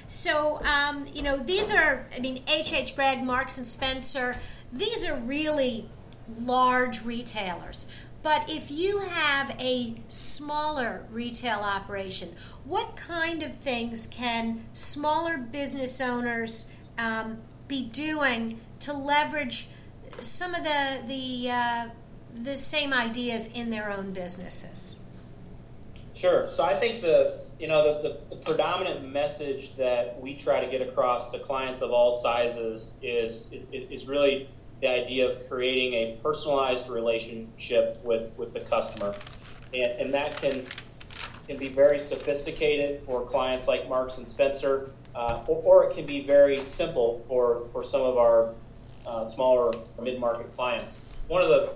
So, 0.09 0.63
um, 0.65 1.07
you 1.13 1.21
know, 1.21 1.37
these 1.37 1.71
are, 1.71 2.07
I 2.17 2.21
mean, 2.21 2.43
H.H. 2.49 2.97
Gregg, 2.97 3.23
Marks 3.23 3.59
and 3.59 3.67
Spencer, 3.67 4.35
these 4.73 5.07
are 5.07 5.17
really 5.17 5.89
large 6.29 7.05
retailers. 7.05 7.93
But 8.23 8.51
if 8.51 8.71
you 8.71 9.01
have 9.01 9.55
a 9.61 9.95
smaller 10.09 11.05
retail 11.11 11.61
operation, 11.61 12.35
what 12.65 12.97
kind 12.97 13.43
of 13.43 13.57
things 13.57 14.07
can 14.07 14.65
smaller 14.73 15.39
business 15.39 16.01
owners 16.01 16.73
um, 16.99 17.39
be 17.69 17.85
doing 17.85 18.61
to 18.81 18.93
leverage 18.93 19.69
some 20.11 20.55
of 20.55 20.65
the 20.65 21.03
the 21.07 21.51
uh, 21.51 21.89
the 22.43 22.57
same 22.57 22.93
ideas 22.93 23.51
in 23.53 23.71
their 23.71 23.91
own 23.91 24.13
businesses? 24.13 24.99
Sure. 26.17 26.51
So 26.57 26.65
I 26.65 26.79
think 26.79 27.03
the 27.03 27.41
you 27.61 27.69
know 27.69 28.03
the, 28.03 28.09
the, 28.09 28.37
the, 28.37 28.43
predominant 28.43 29.13
message 29.13 29.77
that 29.77 30.21
we 30.21 30.35
try 30.35 30.65
to 30.65 30.71
get 30.71 30.81
across 30.81 31.31
to 31.33 31.39
clients 31.41 31.83
of 31.83 31.93
all 31.93 32.23
sizes 32.23 32.89
is 33.03 33.43
is, 33.53 34.03
is 34.03 34.07
really 34.07 34.49
the 34.81 34.89
idea 34.89 35.29
of 35.29 35.49
creating 35.49 35.95
a 35.95 36.19
personalized 36.23 36.89
relationship 36.89 38.01
with, 38.05 38.37
with 38.37 38.53
the 38.53 38.61
customer. 38.61 39.15
And, 39.75 39.93
and 40.01 40.15
that 40.15 40.37
can 40.41 40.63
can 41.49 41.57
be 41.57 41.69
very 41.69 42.07
sophisticated 42.09 43.01
for 43.07 43.25
clients 43.25 43.67
like 43.67 43.89
Marks 43.89 44.19
and 44.19 44.29
Spencer, 44.29 44.91
uh, 45.15 45.45
or, 45.49 45.63
or, 45.63 45.91
it 45.91 45.97
can 45.97 46.05
be 46.05 46.21
very 46.21 46.59
simple 46.59 47.25
for, 47.27 47.67
for 47.73 47.83
some 47.85 48.03
of 48.03 48.19
our 48.19 48.53
uh, 49.07 49.31
smaller 49.31 49.73
mid-market 50.03 50.55
clients. 50.55 51.03
One 51.27 51.41
of 51.41 51.49
the, 51.49 51.73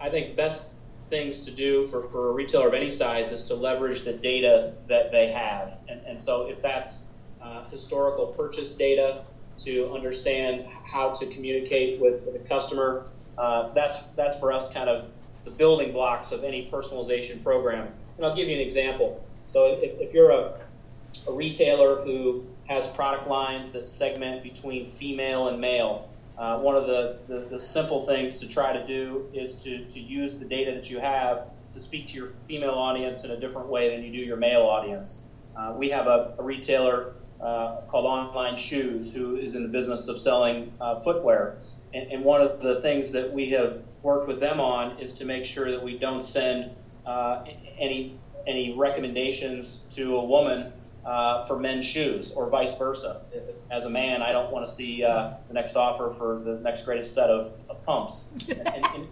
I 0.00 0.10
think, 0.10 0.36
best 0.36 0.62
things 1.08 1.44
to 1.44 1.50
do 1.50 1.88
for, 1.88 2.08
for 2.10 2.30
a 2.30 2.32
retailer 2.32 2.68
of 2.68 2.74
any 2.74 2.96
size 2.96 3.32
is 3.32 3.46
to 3.48 3.54
leverage 3.54 4.04
the 4.04 4.12
data 4.12 4.74
that 4.86 5.10
they 5.10 5.32
have. 5.32 5.78
And, 5.88 6.00
and 6.02 6.22
so 6.22 6.48
if 6.48 6.62
that's 6.62 6.94
uh, 7.42 7.64
historical 7.68 8.26
purchase 8.26 8.70
data 8.72 9.24
to 9.64 9.92
understand 9.92 10.66
how 10.90 11.16
to 11.16 11.26
communicate 11.26 12.00
with, 12.00 12.24
the 12.32 12.38
customer, 12.48 13.06
uh, 13.38 13.72
that's, 13.72 14.06
that's 14.14 14.38
for 14.40 14.52
us 14.52 14.72
kind 14.72 14.88
of 14.88 15.12
the 15.44 15.50
building 15.50 15.92
blocks 15.92 16.32
of 16.32 16.44
any 16.44 16.68
personalization 16.70 17.42
program. 17.42 17.88
And 18.16 18.26
I'll 18.26 18.34
give 18.34 18.48
you 18.48 18.54
an 18.54 18.60
example. 18.60 19.24
So 19.48 19.66
if, 19.66 20.00
if 20.00 20.14
you're 20.14 20.30
a, 20.30 20.60
a 21.26 21.32
retailer 21.32 22.02
who 22.02 22.44
has 22.66 22.94
product 22.94 23.28
lines 23.28 23.72
that 23.72 23.88
segment 23.88 24.42
between 24.42 24.92
female 24.98 25.48
and 25.48 25.60
male, 25.60 26.08
uh, 26.38 26.58
one 26.58 26.76
of 26.76 26.86
the, 26.86 27.18
the, 27.28 27.56
the, 27.56 27.58
simple 27.58 28.04
things 28.06 28.38
to 28.38 28.46
try 28.46 28.72
to 28.72 28.86
do 28.86 29.26
is 29.32 29.52
to, 29.62 29.84
to 29.86 29.98
use 29.98 30.38
the 30.38 30.44
data 30.44 30.72
that 30.72 30.84
you 30.84 30.98
have 30.98 31.48
to 31.72 31.80
speak 31.80 32.08
to 32.08 32.12
your 32.12 32.28
female 32.46 32.74
audience 32.74 33.24
in 33.24 33.30
a 33.30 33.40
different 33.40 33.70
way 33.70 33.94
than 33.94 34.04
you 34.04 34.12
do 34.12 34.18
your 34.18 34.36
male 34.36 34.62
audience. 34.62 35.16
Uh, 35.56 35.72
we 35.76 35.88
have 35.88 36.06
a, 36.06 36.34
a 36.38 36.42
retailer 36.42 37.14
uh, 37.40 37.82
called 37.88 38.06
Online 38.06 38.58
Shoes 38.68 39.12
who 39.12 39.36
is 39.36 39.54
in 39.54 39.62
the 39.62 39.68
business 39.68 40.08
of 40.08 40.20
selling 40.20 40.72
uh, 40.80 41.02
footwear. 41.02 41.58
And, 41.94 42.10
and, 42.12 42.24
one 42.24 42.40
of 42.40 42.60
the 42.60 42.80
things 42.80 43.12
that 43.12 43.32
we 43.32 43.50
have 43.50 43.82
worked 44.02 44.28
with 44.28 44.40
them 44.40 44.60
on 44.60 44.98
is 44.98 45.16
to 45.18 45.24
make 45.24 45.46
sure 45.46 45.70
that 45.70 45.82
we 45.82 45.98
don't 45.98 46.30
send 46.32 46.72
uh, 47.06 47.44
any 47.78 48.18
any 48.46 48.74
recommendations 48.76 49.80
to 49.96 50.16
a 50.16 50.24
woman 50.24 50.72
uh, 51.04 51.46
for 51.46 51.58
men's 51.58 51.86
shoes 51.86 52.32
or 52.34 52.48
vice 52.50 52.76
versa. 52.78 53.22
As 53.70 53.84
a 53.84 53.90
man, 53.90 54.22
I 54.22 54.32
don't 54.32 54.50
want 54.50 54.68
to 54.68 54.74
see 54.76 55.04
uh, 55.04 55.34
the 55.46 55.54
next 55.54 55.76
offer 55.76 56.14
for 56.18 56.40
the 56.40 56.60
next 56.60 56.84
greatest 56.84 57.14
set 57.14 57.30
of, 57.30 57.58
of 57.68 57.84
pumps. 57.84 58.14
And, 58.48 58.68
and, 58.68 58.86
and 58.94 59.08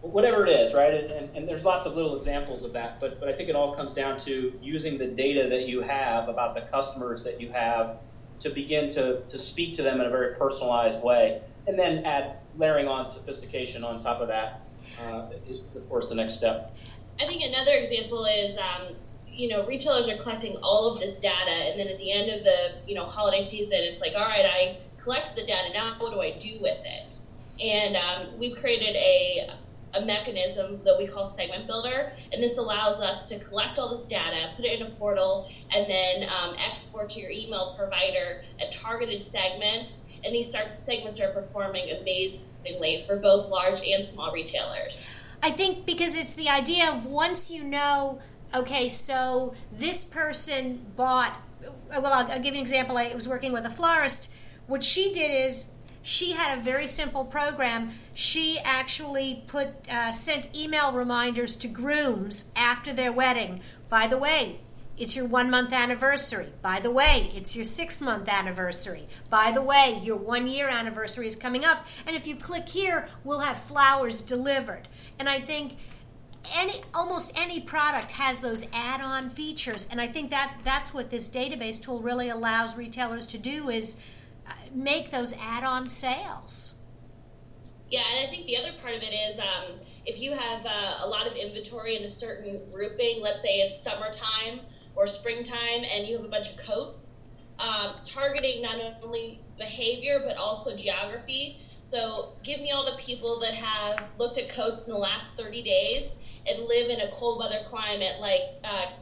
whatever 0.00 0.46
it 0.46 0.50
is, 0.50 0.74
right? 0.74 0.94
And, 0.94 1.36
and, 1.36 1.46
there's 1.46 1.64
lots 1.64 1.86
of 1.86 1.96
little 1.96 2.16
examples 2.16 2.62
of 2.62 2.72
that, 2.72 3.00
but, 3.00 3.18
but 3.18 3.28
I 3.28 3.32
think 3.32 3.48
it 3.48 3.56
all 3.56 3.74
comes 3.74 3.94
down 3.94 4.24
to 4.24 4.58
using 4.62 4.96
the 4.96 5.08
data 5.08 5.48
that 5.48 5.68
you 5.68 5.82
have 5.82 6.28
about 6.28 6.54
the 6.54 6.62
customers 6.62 7.22
that 7.24 7.40
you 7.40 7.50
have 7.50 7.98
to 8.42 8.50
begin 8.50 8.94
to, 8.94 9.22
to 9.22 9.38
speak 9.38 9.76
to 9.76 9.82
them 9.82 10.00
in 10.00 10.06
a 10.06 10.10
very 10.10 10.36
personalized 10.36 11.04
way. 11.04 11.42
And 11.66 11.78
then 11.78 12.04
add 12.04 12.36
layering 12.56 12.86
on 12.88 13.12
sophistication 13.12 13.84
on 13.84 14.02
top 14.02 14.20
of 14.20 14.28
that 14.28 14.62
uh, 15.02 15.28
is, 15.48 15.76
of 15.76 15.88
course, 15.88 16.08
the 16.08 16.14
next 16.14 16.38
step. 16.38 16.74
I 17.20 17.26
think 17.26 17.42
another 17.42 17.72
example 17.72 18.24
is 18.24 18.56
um, 18.56 18.94
you 19.38 19.48
know, 19.48 19.64
retailers 19.66 20.08
are 20.08 20.20
collecting 20.20 20.56
all 20.56 20.92
of 20.92 21.00
this 21.00 21.14
data, 21.20 21.50
and 21.50 21.78
then 21.78 21.86
at 21.86 21.98
the 21.98 22.10
end 22.10 22.30
of 22.30 22.42
the, 22.42 22.74
you 22.88 22.94
know, 22.96 23.04
holiday 23.04 23.48
season, 23.48 23.78
it's 23.82 24.00
like, 24.00 24.12
all 24.16 24.26
right, 24.26 24.44
I 24.44 24.78
collect 25.00 25.36
the 25.36 25.46
data. 25.46 25.72
Now, 25.72 25.94
what 25.98 26.12
do 26.12 26.20
I 26.20 26.30
do 26.30 26.58
with 26.60 26.78
it? 26.84 27.06
And 27.62 27.96
um, 27.96 28.38
we've 28.38 28.56
created 28.56 28.96
a 28.96 29.50
a 29.94 30.04
mechanism 30.04 30.80
that 30.84 30.96
we 30.98 31.06
call 31.06 31.34
Segment 31.36 31.66
Builder, 31.66 32.12
and 32.32 32.42
this 32.42 32.56
allows 32.58 33.00
us 33.00 33.28
to 33.28 33.38
collect 33.40 33.78
all 33.78 33.96
this 33.96 34.06
data, 34.06 34.52
put 34.54 34.64
it 34.64 34.80
in 34.80 34.86
a 34.86 34.90
portal, 34.90 35.50
and 35.72 35.88
then 35.88 36.28
um, 36.28 36.54
export 36.58 37.10
to 37.10 37.20
your 37.20 37.30
email 37.30 37.74
provider 37.76 38.42
a 38.60 38.72
targeted 38.74 39.22
segment. 39.30 39.92
And 40.24 40.34
these 40.34 40.52
segments 40.84 41.20
are 41.20 41.30
performing 41.30 41.90
amazingly 41.90 43.04
for 43.06 43.16
both 43.16 43.48
large 43.48 43.80
and 43.80 44.08
small 44.08 44.32
retailers. 44.32 44.98
I 45.42 45.52
think 45.52 45.86
because 45.86 46.16
it's 46.16 46.34
the 46.34 46.48
idea 46.48 46.90
of 46.90 47.06
once 47.06 47.50
you 47.50 47.62
know 47.62 48.20
okay, 48.54 48.88
so 48.88 49.54
this 49.72 50.04
person 50.04 50.86
bought, 50.96 51.38
well, 51.90 52.06
I'll, 52.06 52.32
I'll 52.32 52.40
give 52.40 52.54
you 52.54 52.60
an 52.60 52.60
example. 52.60 52.96
I 52.96 53.14
was 53.14 53.28
working 53.28 53.52
with 53.52 53.64
a 53.64 53.70
florist. 53.70 54.30
What 54.66 54.84
she 54.84 55.12
did 55.12 55.46
is 55.46 55.74
she 56.02 56.32
had 56.32 56.58
a 56.58 56.60
very 56.60 56.86
simple 56.86 57.24
program. 57.24 57.90
She 58.14 58.58
actually 58.64 59.42
put 59.46 59.88
uh, 59.88 60.12
sent 60.12 60.54
email 60.56 60.92
reminders 60.92 61.56
to 61.56 61.68
grooms 61.68 62.50
after 62.56 62.92
their 62.92 63.12
wedding. 63.12 63.60
By 63.88 64.06
the 64.06 64.18
way, 64.18 64.60
it's 64.98 65.14
your 65.14 65.26
one 65.26 65.48
month 65.48 65.72
anniversary. 65.72 66.48
By 66.60 66.80
the 66.80 66.90
way, 66.90 67.30
it's 67.34 67.54
your 67.54 67.64
six 67.64 68.00
month 68.00 68.28
anniversary. 68.28 69.06
By 69.30 69.52
the 69.52 69.62
way, 69.62 70.00
your 70.02 70.16
one 70.16 70.48
year 70.48 70.68
anniversary 70.68 71.26
is 71.26 71.36
coming 71.36 71.64
up. 71.64 71.86
And 72.06 72.16
if 72.16 72.26
you 72.26 72.34
click 72.34 72.68
here, 72.68 73.08
we'll 73.22 73.40
have 73.40 73.58
flowers 73.58 74.20
delivered. 74.20 74.88
And 75.18 75.28
I 75.28 75.40
think 75.40 75.76
any 76.54 76.80
almost 76.94 77.32
any 77.36 77.60
product 77.60 78.12
has 78.12 78.40
those 78.40 78.66
add-on 78.72 79.28
features 79.28 79.86
and 79.90 80.00
i 80.00 80.06
think 80.06 80.30
that 80.30 80.56
that's 80.64 80.94
what 80.94 81.10
this 81.10 81.28
database 81.28 81.82
tool 81.82 82.00
really 82.00 82.30
allows 82.30 82.74
retailers 82.74 83.26
to 83.26 83.36
do 83.36 83.68
is 83.68 84.02
make 84.74 85.10
those 85.10 85.34
add-on 85.40 85.88
sales 85.88 86.78
yeah 87.90 88.02
and 88.10 88.26
i 88.26 88.30
think 88.30 88.46
the 88.46 88.56
other 88.56 88.72
part 88.80 88.94
of 88.94 89.02
it 89.02 89.14
is 89.14 89.38
um, 89.38 89.78
if 90.08 90.18
you 90.18 90.32
have 90.32 90.64
uh, 90.64 91.04
a 91.04 91.06
lot 91.06 91.26
of 91.26 91.34
inventory 91.36 91.96
in 91.96 92.04
a 92.04 92.18
certain 92.18 92.62
grouping, 92.72 93.20
let's 93.20 93.42
say 93.42 93.60
it's 93.60 93.84
summertime 93.84 94.60
or 94.96 95.06
springtime, 95.06 95.84
and 95.84 96.08
you 96.08 96.16
have 96.16 96.24
a 96.24 96.30
bunch 96.30 96.48
of 96.48 96.56
coats, 96.56 97.06
um, 97.58 97.96
targeting 98.10 98.62
not 98.62 98.76
only 99.02 99.38
behavior 99.58 100.22
but 100.24 100.38
also 100.38 100.74
geography. 100.74 101.60
So 101.90 102.32
give 102.42 102.60
me 102.60 102.70
all 102.70 102.86
the 102.86 102.96
people 103.02 103.38
that 103.40 103.54
have 103.54 104.08
looked 104.18 104.38
at 104.38 104.48
coats 104.48 104.86
in 104.86 104.92
the 104.92 104.98
last 104.98 105.26
30 105.36 105.62
days 105.62 106.08
and 106.46 106.64
live 106.64 106.88
in 106.88 107.00
a 107.02 107.10
cold 107.12 107.38
weather 107.38 107.60
climate 107.66 108.18
like 108.18 108.40
uh, 108.64 108.94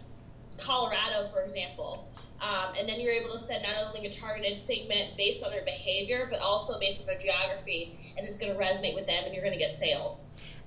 Colorado, 0.58 1.28
for 1.30 1.42
example. 1.42 2.08
Um, 2.40 2.74
and 2.78 2.88
then 2.88 3.00
you're 3.00 3.12
able 3.12 3.38
to 3.38 3.46
send 3.46 3.62
not 3.62 3.74
only 3.86 4.06
a 4.06 4.20
targeted 4.20 4.66
segment 4.66 5.16
based 5.16 5.42
on 5.42 5.50
their 5.50 5.64
behavior, 5.64 6.28
but 6.30 6.40
also 6.40 6.78
based 6.78 7.00
on 7.00 7.06
their 7.06 7.18
geography, 7.18 7.98
and 8.16 8.26
it's 8.26 8.38
going 8.38 8.52
to 8.52 8.58
resonate 8.58 8.94
with 8.94 9.06
them, 9.06 9.24
and 9.24 9.34
you're 9.34 9.42
going 9.42 9.58
to 9.58 9.64
get 9.64 9.78
sales. 9.78 10.18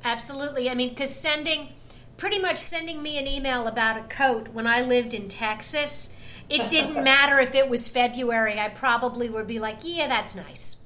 Absolutely. 0.04 0.70
I 0.70 0.74
mean, 0.74 0.90
because 0.90 1.14
sending, 1.14 1.70
pretty 2.18 2.40
much 2.40 2.58
sending 2.58 3.02
me 3.02 3.18
an 3.18 3.28
email 3.28 3.68
about 3.68 3.98
a 3.98 4.08
coat 4.08 4.50
when 4.50 4.66
I 4.66 4.82
lived 4.82 5.14
in 5.14 5.30
Texas, 5.30 6.20
it 6.50 6.70
didn't 6.70 7.04
matter 7.04 7.40
if 7.40 7.54
it 7.54 7.70
was 7.70 7.88
February. 7.88 8.60
I 8.60 8.70
probably 8.70 9.30
would 9.30 9.48
be 9.48 9.60
like, 9.60 9.80
yeah, 9.84 10.08
that's 10.08 10.36
nice. 10.36 10.84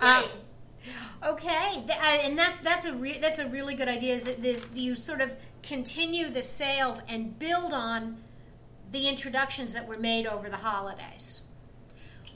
Right. 0.00 0.24
Um, 1.22 1.34
okay, 1.34 1.84
uh, 1.88 2.18
and 2.22 2.36
that's 2.36 2.58
that's 2.58 2.86
a 2.86 2.94
re- 2.94 3.18
that's 3.18 3.38
a 3.38 3.48
really 3.48 3.74
good 3.74 3.88
idea. 3.88 4.14
Is 4.14 4.24
that 4.24 4.42
this, 4.42 4.68
you 4.74 4.96
sort 4.96 5.20
of 5.20 5.36
continue 5.62 6.28
the 6.28 6.42
sales 6.42 7.02
and 7.08 7.38
build 7.38 7.72
on 7.72 8.16
the 8.92 9.08
introductions 9.08 9.74
that 9.74 9.88
were 9.88 9.98
made 9.98 10.26
over 10.26 10.48
the 10.48 10.58
holidays. 10.58 11.42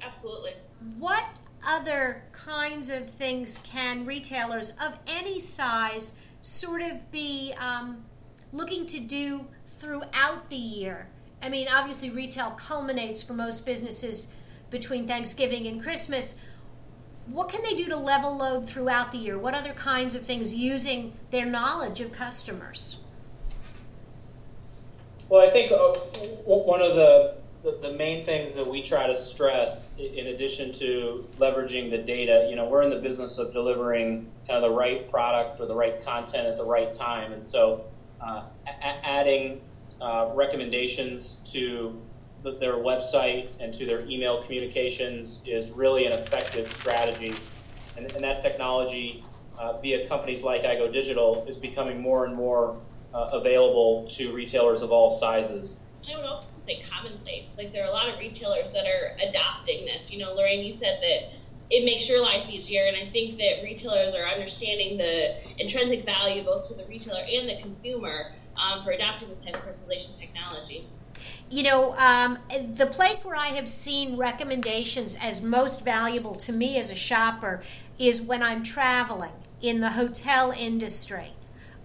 Absolutely. 0.03 0.55
What 0.99 1.25
other 1.67 2.25
kinds 2.33 2.91
of 2.91 3.09
things 3.11 3.59
can 3.59 4.05
retailers 4.05 4.77
of 4.83 4.99
any 5.07 5.39
size 5.39 6.21
sort 6.43 6.83
of 6.83 7.11
be 7.11 7.53
um, 7.59 8.05
looking 8.53 8.87
to 8.87 9.01
do 9.01 9.47
throughout 9.67 10.49
the 10.49 10.57
year? 10.57 11.09
I 11.43 11.49
mean, 11.49 11.69
obviously, 11.69 12.11
retail 12.11 12.51
culminates 12.51 13.23
for 13.23 13.35
most 13.35 13.67
businesses 13.67 14.33
between 14.71 15.07
Thanksgiving 15.07 15.67
and 15.67 15.83
Christmas. 15.83 16.43
What 17.27 17.49
can 17.49 17.63
they 17.63 17.75
do 17.75 17.87
to 17.89 17.97
level 17.97 18.37
load 18.37 18.69
throughout 18.69 19.13
the 19.13 19.19
year? 19.19 19.39
What 19.39 19.55
other 19.55 19.73
kinds 19.73 20.15
of 20.15 20.23
things 20.23 20.55
using 20.55 21.15
their 21.31 21.45
knowledge 21.45 22.01
of 22.01 22.13
customers? 22.13 23.01
Well, 25.29 25.47
I 25.47 25.51
think 25.51 25.73
uh, 25.73 25.77
one 26.45 26.81
of 26.81 26.95
the, 26.95 27.35
the, 27.83 27.93
main 27.95 28.25
things 28.25 28.55
that 28.55 28.67
we 28.67 28.87
try 28.87 29.09
to 29.09 29.25
stress, 29.25 29.77
in 29.99 30.29
addition 30.29 30.73
to 30.75 31.27
leveraging 31.39 31.91
the 31.91 31.99
data, 31.99 32.47
you 32.49 32.55
know, 32.55 32.69
we're 32.69 32.83
in 32.83 32.91
the 32.91 33.01
business 33.01 33.37
of 33.37 33.53
delivering 33.53 34.31
kind 34.47 34.63
of 34.63 34.71
the 34.71 34.77
right 34.77 35.11
product 35.11 35.61
or 35.61 35.67
the 35.67 35.75
right 35.75 36.05
content 36.05 36.47
at 36.47 36.57
the 36.57 36.65
right 36.65 36.97
time, 36.97 37.33
and 37.33 37.49
so 37.49 37.85
uh, 38.21 38.47
a- 38.69 39.07
adding 39.07 39.61
uh, 40.01 40.31
recommendations 40.33 41.31
to 41.53 42.01
the, 42.45 42.53
their 42.53 42.75
website 42.75 43.59
and 43.59 43.77
to 43.77 43.85
their 43.85 44.07
email 44.07 44.45
communications 44.45 45.39
is 45.45 45.69
really 45.71 46.07
an 46.07 46.13
effective 46.13 46.71
strategy, 46.71 47.35
and, 47.97 48.13
and 48.13 48.23
that 48.23 48.43
technology 48.45 49.25
uh, 49.59 49.77
via 49.81 50.07
companies 50.07 50.45
like 50.45 50.63
iGo 50.63 50.93
Digital 50.93 51.45
is 51.49 51.57
becoming 51.57 52.01
more 52.01 52.27
and 52.27 52.37
more 52.37 52.79
uh, 53.15 53.29
available 53.33 54.11
to 54.17 54.33
retailers 54.33 54.83
of 54.83 54.91
all 54.91 55.19
sizes. 55.21 55.79
I 56.07 56.13
don't 56.13 56.23
know 56.23 56.39
if 56.39 56.47
say 56.67 56.85
commonplace. 56.91 57.45
Like 57.57 57.73
there 57.73 57.85
are 57.85 57.89
a 57.89 57.93
lot 57.93 58.09
of 58.09 58.19
retailers 58.19 58.73
that 58.73 58.87
are 58.87 59.17
adopting 59.29 59.87
this. 59.87 60.11
You 60.11 60.19
know, 60.19 60.35
Lorraine, 60.35 60.65
you 60.65 60.77
said 60.79 61.01
that 61.01 61.33
it 61.71 61.85
makes 61.85 62.09
your 62.09 62.23
life 62.23 62.49
easier, 62.49 62.85
and 62.87 62.97
I 62.97 63.11
think 63.11 63.39
that 63.39 63.63
retailers 63.63 64.15
are 64.15 64.27
understanding 64.29 64.99
the 64.99 65.35
intrinsic 65.59 66.05
value 66.05 66.43
both 66.45 66.69
to 66.69 66.75
the 66.75 66.85
retailer 66.85 67.21
and 67.21 67.49
the 67.49 67.61
consumer 67.61 68.33
um, 68.57 68.85
for 68.85 68.91
adopting 68.91 69.29
this 69.29 69.39
type 69.45 69.57
of 69.57 69.63
personalization 69.63 70.19
technology. 70.19 70.87
You 71.51 71.63
know, 71.63 71.97
um, 71.97 72.39
the 72.51 72.87
place 72.87 73.25
where 73.25 73.37
I 73.37 73.49
have 73.49 73.69
seen 73.69 74.17
recommendations 74.17 75.17
as 75.21 75.43
most 75.43 75.85
valuable 75.85 76.35
to 76.37 76.53
me 76.53 76.79
as 76.79 76.93
a 76.93 76.97
shopper 76.97 77.63
is 77.99 78.21
when 78.21 78.43
I'm 78.43 78.63
traveling 78.63 79.33
in 79.61 79.81
the 79.81 79.91
hotel 79.91 80.53
industry. 80.53 81.33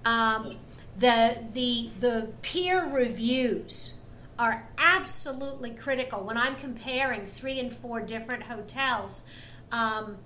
Um, 0.03 0.57
the 0.97 1.37
the 1.51 1.89
the 1.99 2.29
peer 2.41 2.85
reviews 2.85 4.01
are 4.37 4.67
absolutely 4.77 5.71
critical 5.71 6.23
when 6.23 6.37
I'm 6.37 6.55
comparing 6.55 7.25
three 7.25 7.59
and 7.59 7.73
four 7.73 8.01
different 8.01 8.43
hotels. 8.43 9.29
Um, 9.71 10.17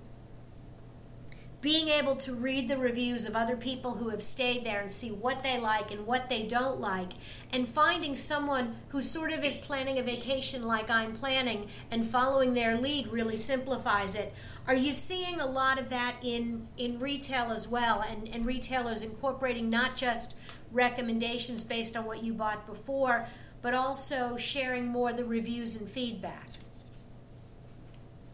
being 1.62 1.88
able 1.88 2.16
to 2.16 2.36
read 2.36 2.68
the 2.68 2.78
reviews 2.78 3.28
of 3.28 3.36
other 3.36 3.56
people 3.56 3.96
who 3.96 4.10
have 4.10 4.22
stayed 4.22 4.64
there 4.64 4.80
and 4.80 4.92
see 4.92 5.10
what 5.10 5.42
they 5.42 5.60
like 5.60 5.90
and 5.90 6.06
what 6.06 6.30
they 6.30 6.44
don't 6.44 6.80
like, 6.80 7.14
and 7.52 7.68
finding 7.68 8.16
someone 8.16 8.76
who 8.90 9.02
sort 9.02 9.32
of 9.32 9.44
is 9.44 9.58
planning 9.58 9.98
a 9.98 10.04
vacation 10.04 10.62
like 10.62 10.92
I'm 10.92 11.14
planning 11.14 11.68
and 11.90 12.06
following 12.06 12.54
their 12.54 12.78
lead 12.78 13.08
really 13.08 13.36
simplifies 13.36 14.16
it. 14.16 14.32
Are 14.68 14.76
you 14.76 14.92
seeing 14.92 15.40
a 15.42 15.48
lot 15.48 15.80
of 15.80 15.90
that 15.90 16.18
in, 16.22 16.68
in 16.78 17.00
retail 17.00 17.52
as 17.52 17.68
well, 17.68 18.06
and, 18.08 18.30
and 18.30 18.46
retailers 18.46 19.02
incorporating 19.02 19.68
not 19.68 19.96
just 19.96 20.38
recommendations 20.76 21.64
based 21.64 21.96
on 21.96 22.06
what 22.06 22.24
you 22.24 22.34
bought 22.34 22.68
before, 22.68 23.28
but 23.62 23.74
also 23.74 24.38
sharing 24.38 24.86
more 24.86 25.14
the 25.14 25.26
reviews 25.26 25.80
and 25.80 25.90
feedback. 25.90 26.50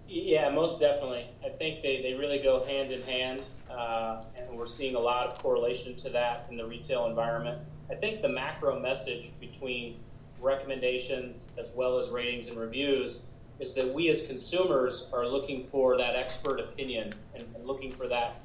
Yeah, 0.09 0.49
most 0.49 0.81
definitely. 0.81 1.27
I 1.45 1.49
think 1.49 1.81
they, 1.81 2.01
they 2.01 2.15
really 2.15 2.39
go 2.39 2.65
hand 2.65 2.91
in 2.91 3.01
hand, 3.03 3.43
uh, 3.69 4.23
and 4.35 4.57
we're 4.57 4.67
seeing 4.67 4.95
a 4.95 4.99
lot 4.99 5.27
of 5.27 5.41
correlation 5.41 5.95
to 6.01 6.09
that 6.09 6.47
in 6.49 6.57
the 6.57 6.65
retail 6.65 7.05
environment. 7.05 7.61
I 7.89 7.95
think 7.95 8.21
the 8.21 8.27
macro 8.27 8.77
message 8.77 9.31
between 9.39 9.99
recommendations 10.41 11.37
as 11.57 11.67
well 11.75 11.99
as 11.99 12.09
ratings 12.09 12.49
and 12.49 12.57
reviews 12.57 13.17
is 13.59 13.73
that 13.75 13.93
we 13.93 14.09
as 14.09 14.27
consumers 14.27 15.03
are 15.13 15.27
looking 15.27 15.67
for 15.71 15.97
that 15.97 16.15
expert 16.15 16.59
opinion 16.59 17.13
and, 17.35 17.45
and 17.55 17.65
looking 17.65 17.91
for 17.91 18.07
that 18.07 18.41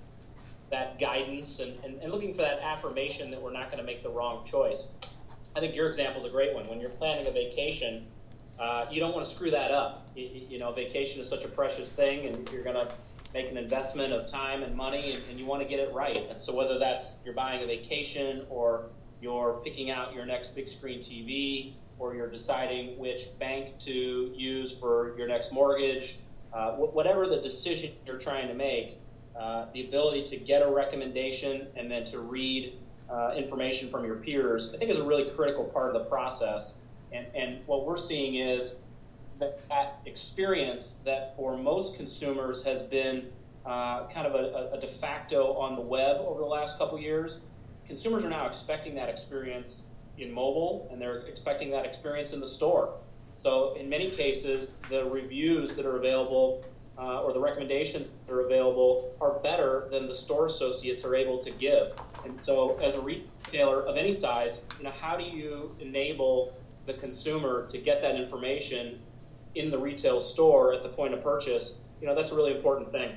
that 0.71 0.99
guidance 1.01 1.59
and, 1.59 1.79
and, 1.85 2.03
and 2.03 2.13
looking 2.13 2.35
for 2.35 2.43
that 2.43 2.61
affirmation 2.61 3.31
that 3.31 3.41
we're 3.41 3.53
not 3.53 3.67
going 3.67 3.79
to 3.79 3.85
make 3.85 4.03
the 4.03 4.11
wrong 4.11 4.47
choice. 4.51 4.79
I 5.55 5.61
think 5.61 5.75
your 5.75 5.91
example 5.91 6.23
is 6.23 6.29
a 6.29 6.31
great 6.31 6.55
one. 6.55 6.69
When 6.69 6.81
you're 6.81 6.91
planning 6.91 7.27
a 7.27 7.31
vacation, 7.31 8.07
uh, 8.59 8.87
you 8.91 9.01
don't 9.01 9.15
want 9.15 9.29
to 9.29 9.35
screw 9.35 9.51
that 9.51 9.71
up. 9.71 10.09
You, 10.15 10.47
you, 10.51 10.59
know, 10.59 10.73
vacation 10.73 11.21
is 11.21 11.29
such 11.29 11.45
a 11.45 11.49
precious 11.49 11.89
thing, 11.89 12.27
and 12.27 12.51
you're 12.53 12.65
going 12.65 12.77
to 12.77 12.95
make 13.33 13.51
an 13.51 13.57
investment 13.57 14.13
of 14.13 14.31
time 14.31 14.63
and 14.63 14.75
money, 14.75 15.15
and, 15.15 15.23
and 15.31 15.39
you 15.39 15.47
want 15.47 15.63
to 15.63 15.69
get 15.69 15.79
it 15.79 15.93
right. 15.93 16.29
And 16.31 16.41
so, 16.43 16.55
whether 16.55 16.79
that's 16.79 17.07
you're 17.25 17.35
buying 17.35 17.63
a 17.63 17.67
vacation, 17.67 18.45
or 18.49 18.91
you're 19.21 19.61
picking 19.65 19.91
out 19.91 20.15
your 20.15 20.27
next 20.27 20.55
big 20.55 20.69
screen 20.69 21.01
TV, 21.01 21.75
or 21.99 22.15
you're 22.15 22.31
deciding 22.31 22.99
which 22.99 23.29
bank 23.39 23.75
to 23.85 24.33
use 24.37 24.73
for 24.81 25.15
your 25.19 25.29
next 25.29 25.53
mortgage, 25.53 26.17
uh, 26.53 26.73
whatever 26.73 27.27
the 27.27 27.37
decision 27.37 27.93
you're 28.07 28.19
trying 28.19 28.49
to 28.49 28.55
make, 28.55 28.99
uh, 29.39 29.67
the 29.73 29.87
ability 29.87 30.29
to 30.31 30.37
get 30.37 30.63
a 30.63 30.69
recommendation 30.69 31.69
and 31.77 31.91
then 31.91 32.11
to 32.11 32.21
read 32.21 32.75
uh, 33.11 33.35
information 33.37 33.91
from 33.91 34.05
your 34.05 34.17
peers, 34.17 34.71
I 34.75 34.79
think 34.79 34.91
is 34.91 34.99
a 34.99 35.05
really 35.05 35.31
critical 35.31 35.65
part 35.65 35.95
of 35.95 36.03
the 36.03 36.09
process. 36.09 36.73
And, 37.13 37.27
and 37.35 37.61
what 37.67 37.87
we're 37.87 38.05
seeing 38.09 38.37
is 38.37 38.77
that, 39.39 39.67
that 39.69 40.01
experience 40.07 40.89
that 41.05 41.35
for 41.37 41.57
most 41.57 41.97
consumers 41.97 42.65
has 42.65 42.89
been 42.89 43.31
uh, 43.65 44.09
kind 44.09 44.27
of 44.27 44.35
a, 44.35 44.77
a, 44.77 44.81
de 44.81 44.87
facto 45.01 45.55
on 45.55 45.75
the 45.75 45.83
web 45.83 46.19
over 46.21 46.41
the 46.41 46.47
last 46.47 46.79
couple 46.79 46.99
years. 46.99 47.39
Consumers 47.87 48.25
are 48.25 48.31
now 48.31 48.47
expecting 48.47 48.95
that 48.95 49.09
experience 49.09 49.69
in 50.19 50.33
mobile 50.33 50.89
and 50.91 51.01
they're 51.01 51.19
expecting 51.27 51.71
that 51.71 51.85
experience 51.85 52.33
in 52.33 52.41
the 52.41 52.51
store. 52.51 52.95
So 53.43 53.77
in 53.79 53.89
many 53.89 54.11
cases, 54.11 54.69
the 54.89 55.05
reviews 55.05 55.77
that 55.77 55.85
are 55.85 55.97
available 55.97 56.65
uh, 56.99 57.23
or 57.23 57.33
the 57.33 57.41
recommendations 57.41 58.09
that 58.27 58.33
are 58.33 58.47
available 58.47 59.15
are 59.21 59.39
better 59.41 59.87
than 59.91 60.09
the 60.09 60.17
store 60.17 60.49
associates 60.49 61.05
are 61.05 61.15
able 61.15 61.43
to 61.45 61.51
give. 61.51 61.93
And 62.25 62.39
so, 62.45 62.79
as 62.79 62.95
a 62.95 63.01
retailer 63.01 63.83
of 63.83 63.97
any 63.97 64.21
size, 64.21 64.55
you 64.79 64.85
know, 64.85 64.93
how 64.99 65.17
do 65.17 65.25
you 65.25 65.75
enable 65.81 66.57
the 66.87 66.95
consumer 66.95 67.69
to 67.71 67.79
get 67.79 68.01
that 68.01 68.17
information 68.17 68.99
in 69.55 69.71
the 69.71 69.79
retail 69.79 70.31
store 70.33 70.73
at 70.73 70.83
the 70.83 70.89
point 70.89 71.13
of 71.13 71.23
purchase? 71.23 71.73
You 72.01 72.07
know, 72.07 72.15
that's 72.15 72.33
a 72.33 72.35
really 72.35 72.55
important 72.55 72.91
thing. 72.91 73.11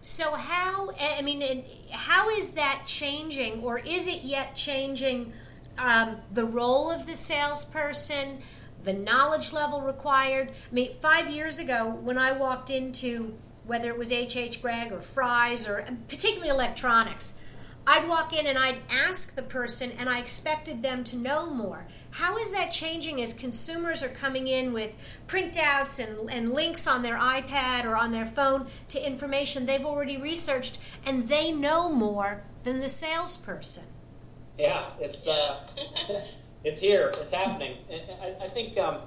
So, 0.00 0.34
how, 0.34 0.90
I 1.18 1.22
mean, 1.22 1.64
how 1.90 2.28
is 2.30 2.52
that 2.52 2.82
changing, 2.86 3.62
or 3.64 3.78
is 3.78 4.06
it 4.06 4.22
yet 4.22 4.54
changing 4.54 5.32
um, 5.78 6.18
the 6.30 6.44
role 6.44 6.90
of 6.90 7.06
the 7.06 7.16
salesperson? 7.16 8.42
The 8.86 8.94
knowledge 8.94 9.52
level 9.52 9.82
required. 9.82 10.50
I 10.50 10.74
mean, 10.74 10.92
five 11.02 11.28
years 11.28 11.58
ago, 11.58 11.90
when 11.90 12.16
I 12.16 12.32
walked 12.32 12.70
into 12.70 13.36
whether 13.66 13.88
it 13.88 13.98
was 13.98 14.12
H.H. 14.12 14.62
Gregg 14.62 14.92
or 14.92 15.02
Fry's 15.02 15.68
or 15.68 15.84
particularly 16.08 16.48
electronics, 16.48 17.40
I'd 17.84 18.08
walk 18.08 18.32
in 18.32 18.46
and 18.46 18.56
I'd 18.56 18.80
ask 18.88 19.34
the 19.34 19.42
person, 19.42 19.90
and 19.98 20.08
I 20.08 20.20
expected 20.20 20.82
them 20.82 21.04
to 21.04 21.16
know 21.16 21.50
more. 21.50 21.84
How 22.12 22.38
is 22.38 22.52
that 22.52 22.72
changing 22.72 23.20
as 23.20 23.34
consumers 23.34 24.02
are 24.02 24.08
coming 24.08 24.46
in 24.46 24.72
with 24.72 24.96
printouts 25.26 26.04
and, 26.04 26.30
and 26.30 26.52
links 26.52 26.86
on 26.86 27.02
their 27.02 27.16
iPad 27.16 27.84
or 27.84 27.96
on 27.96 28.12
their 28.12 28.26
phone 28.26 28.66
to 28.88 29.04
information 29.04 29.66
they've 29.66 29.84
already 29.84 30.16
researched, 30.16 30.78
and 31.04 31.28
they 31.28 31.50
know 31.50 31.92
more 31.92 32.44
than 32.62 32.80
the 32.80 32.88
salesperson. 32.88 33.84
Yeah, 34.58 34.90
it's 35.00 35.26
uh, 35.26 35.60
it's 36.66 36.80
here. 36.80 37.14
It's 37.18 37.32
happening. 37.32 37.76
I, 38.20 38.44
I 38.44 38.48
think 38.48 38.76
um, 38.76 39.02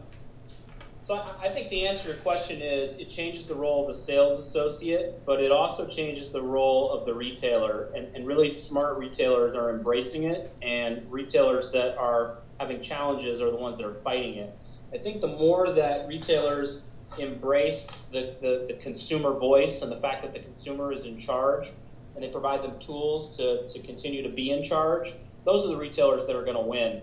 so. 1.05 1.15
I 1.15 1.49
think 1.49 1.69
the 1.69 1.87
answer 1.87 2.03
to 2.03 2.07
your 2.09 2.17
question 2.17 2.61
is 2.61 2.97
it 2.97 3.11
changes 3.11 3.45
the 3.47 3.55
role 3.55 3.89
of 3.89 3.97
the 3.97 4.03
sales 4.05 4.47
associate, 4.47 5.21
but 5.25 5.41
it 5.41 5.51
also 5.51 5.85
changes 5.85 6.31
the 6.31 6.41
role 6.41 6.89
of 6.89 7.05
the 7.05 7.13
retailer. 7.13 7.89
And, 7.93 8.15
and 8.15 8.25
really 8.25 8.65
smart 8.67 8.97
retailers 8.97 9.55
are 9.55 9.71
embracing 9.71 10.23
it, 10.23 10.53
and 10.61 11.05
retailers 11.11 11.69
that 11.73 11.97
are 11.97 12.37
having 12.61 12.81
challenges 12.81 13.41
are 13.41 13.51
the 13.51 13.57
ones 13.57 13.77
that 13.77 13.85
are 13.85 13.99
fighting 14.05 14.35
it. 14.35 14.57
I 14.93 14.97
think 14.97 15.19
the 15.19 15.27
more 15.27 15.73
that 15.73 16.07
retailers 16.07 16.87
embrace 17.17 17.83
the, 18.13 18.35
the, 18.41 18.65
the, 18.69 18.73
consumer 18.81 19.33
voice 19.33 19.81
and 19.81 19.91
the 19.91 19.97
fact 19.97 20.21
that 20.21 20.31
the 20.31 20.39
consumer 20.39 20.93
is 20.93 21.03
in 21.05 21.19
charge 21.25 21.67
and 22.13 22.23
they 22.23 22.29
provide 22.29 22.61
them 22.61 22.79
tools 22.79 23.35
to, 23.35 23.67
to 23.73 23.85
continue 23.85 24.21
to 24.23 24.29
be 24.29 24.51
in 24.51 24.69
charge, 24.69 25.11
those 25.43 25.65
are 25.65 25.69
the 25.69 25.77
retailers 25.77 26.25
that 26.27 26.35
are 26.35 26.43
going 26.43 26.55
to 26.55 26.61
win. 26.61 27.01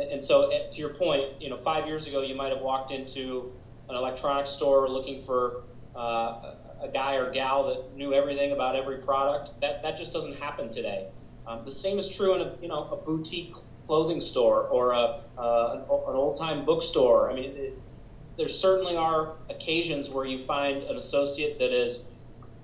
And, 0.00 0.24
so, 0.26 0.48
eh, 0.50 0.68
to 0.68 0.76
your 0.76 0.94
point, 0.94 1.40
you 1.40 1.50
know, 1.50 1.58
five 1.64 1.86
years 1.86 2.06
ago, 2.06 2.22
you 2.22 2.34
might 2.34 2.52
have 2.52 2.60
walked 2.60 2.92
into 2.92 3.52
an 3.88 3.96
electronics 3.96 4.50
store 4.56 4.88
looking 4.88 5.24
for 5.24 5.62
uh, 5.96 6.54
a 6.82 6.88
guy 6.92 7.14
or 7.14 7.30
gal 7.30 7.66
that 7.68 7.96
knew 7.96 8.12
everything 8.12 8.52
about 8.52 8.76
every 8.76 8.98
product. 8.98 9.60
That, 9.60 9.82
that 9.82 9.98
just 9.98 10.12
doesn't 10.12 10.38
happen 10.38 10.72
today. 10.72 11.08
Um, 11.46 11.64
the 11.64 11.74
same 11.74 11.98
is 11.98 12.08
true 12.10 12.34
in 12.34 12.42
a, 12.42 12.54
you 12.60 12.68
know, 12.68 12.84
a 12.92 12.96
boutique 12.96 13.54
clothing 13.86 14.20
store 14.30 14.64
or 14.68 14.92
a, 14.92 15.20
uh, 15.38 15.76
an, 15.78 15.84
old 15.88 16.38
time 16.38 16.64
bookstore. 16.64 17.30
I 17.30 17.34
mean, 17.34 17.56
it, 17.56 17.78
there 18.36 18.50
certainly 18.50 18.96
are 18.96 19.34
occasions 19.48 20.10
where 20.10 20.26
you 20.26 20.44
find 20.44 20.82
an 20.84 20.96
associate 20.96 21.58
that 21.58 21.72
is, 21.72 21.98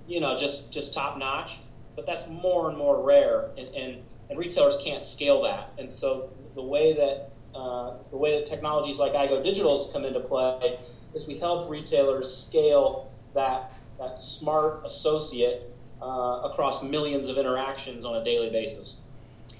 you 0.07 0.19
know, 0.19 0.39
just, 0.39 0.71
just 0.71 0.93
top 0.93 1.17
notch, 1.17 1.49
but 1.95 2.05
that's 2.05 2.29
more 2.29 2.69
and 2.69 2.77
more 2.77 3.05
rare, 3.05 3.49
and, 3.57 3.67
and, 3.75 4.03
and 4.29 4.39
retailers 4.39 4.81
can't 4.83 5.05
scale 5.13 5.41
that. 5.43 5.71
And 5.77 5.93
so 5.99 6.31
the 6.55 6.63
way 6.63 6.93
that 6.93 7.31
uh, 7.53 7.97
the 8.11 8.17
way 8.17 8.39
that 8.39 8.49
technologies 8.49 8.97
like 8.97 9.13
iGo 9.13 9.45
Digitals 9.45 9.91
come 9.93 10.03
into 10.03 10.19
play 10.19 10.77
is 11.13 11.25
we 11.25 11.39
help 11.39 11.69
retailers 11.69 12.45
scale 12.49 13.11
that 13.33 13.71
that 13.97 14.17
smart 14.39 14.85
associate 14.85 15.71
uh, 16.01 16.49
across 16.51 16.83
millions 16.83 17.29
of 17.29 17.37
interactions 17.37 18.03
on 18.03 18.15
a 18.15 18.23
daily 18.25 18.49
basis. 18.49 18.93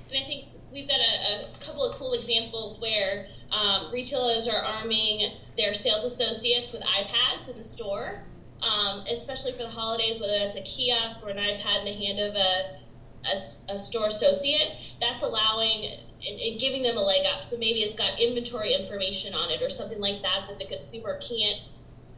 And 0.09 0.23
I 0.23 0.27
think 0.27 0.49
we've 0.71 0.87
got 0.87 0.99
a, 0.99 1.45
a 1.45 1.65
couple 1.65 1.89
of 1.89 1.97
cool 1.97 2.13
examples 2.13 2.79
where 2.81 3.27
um, 3.51 3.91
retailers 3.93 4.47
are 4.47 4.61
arming 4.61 5.31
their 5.55 5.73
sales 5.75 6.11
associates 6.11 6.73
with 6.73 6.81
iPads 6.81 7.49
in 7.49 7.63
the 7.63 7.69
store, 7.69 8.21
um, 8.61 8.99
especially 9.07 9.53
for 9.53 9.63
the 9.63 9.69
holidays, 9.69 10.19
whether 10.19 10.37
that's 10.37 10.57
a 10.57 10.63
kiosk 10.63 11.23
or 11.23 11.29
an 11.29 11.37
iPad 11.37 11.79
in 11.79 11.85
the 11.85 12.05
hand 12.05 12.19
of 12.19 12.35
a, 12.35 12.84
a, 13.25 13.73
a 13.73 13.85
store 13.87 14.09
associate. 14.09 14.77
That's 14.99 15.23
allowing 15.23 15.91
and, 16.25 16.39
and, 16.39 16.59
giving 16.59 16.83
them 16.83 16.97
a 16.97 17.01
leg 17.01 17.25
up. 17.25 17.49
So 17.49 17.57
maybe 17.57 17.81
it's 17.81 17.97
got 17.97 18.19
inventory 18.19 18.73
information 18.73 19.33
on 19.33 19.51
it 19.51 19.61
or 19.61 19.75
something 19.75 19.99
like 19.99 20.21
that 20.21 20.47
that 20.49 20.57
the 20.57 20.65
consumer 20.65 21.19
can't 21.19 21.61